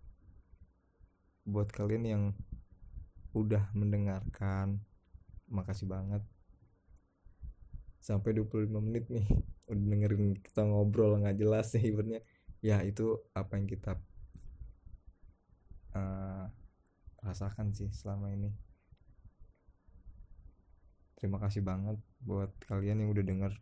buat 1.46 1.70
kalian 1.70 2.04
yang 2.10 2.24
udah 3.38 3.70
mendengarkan. 3.78 4.82
Makasih 5.46 5.86
banget. 5.86 6.26
Sampai 8.02 8.34
25 8.34 8.65
menit 8.82 9.06
nih 9.13 9.30
udah 9.70 9.84
dengerin 9.94 10.34
kita 10.41 10.65
ngobrol 10.65 11.22
nggak 11.22 11.38
jelas 11.38 11.70
sih 11.72 11.86
ibaratnya 11.86 12.26
ya 12.65 12.82
itu 12.82 13.17
apa 13.38 13.56
yang 13.56 13.70
kita 13.70 13.98
uh, 15.96 16.46
rasakan 17.22 17.72
sih 17.72 17.88
selama 17.94 18.34
ini 18.34 18.71
terima 21.22 21.38
kasih 21.38 21.62
banget 21.62 22.02
buat 22.18 22.50
kalian 22.66 23.06
yang 23.06 23.14
udah 23.14 23.22
denger 23.22 23.54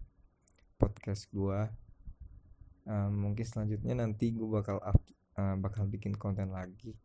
podcast 0.80 1.28
gua. 1.36 1.68
Um, 2.88 3.30
mungkin 3.30 3.44
selanjutnya 3.44 4.00
nanti 4.00 4.32
gue 4.34 4.48
bakal 4.48 4.80
up, 4.80 4.98
uh, 5.36 5.60
bakal 5.60 5.86
bikin 5.86 6.16
konten 6.16 6.56
lagi. 6.56 6.96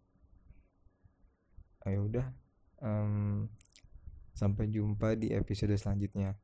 Ayo 1.84 2.06
udah 2.08 2.24
um, 2.80 3.50
sampai 4.32 4.70
jumpa 4.70 5.18
di 5.18 5.34
episode 5.34 5.74
selanjutnya 5.76 6.38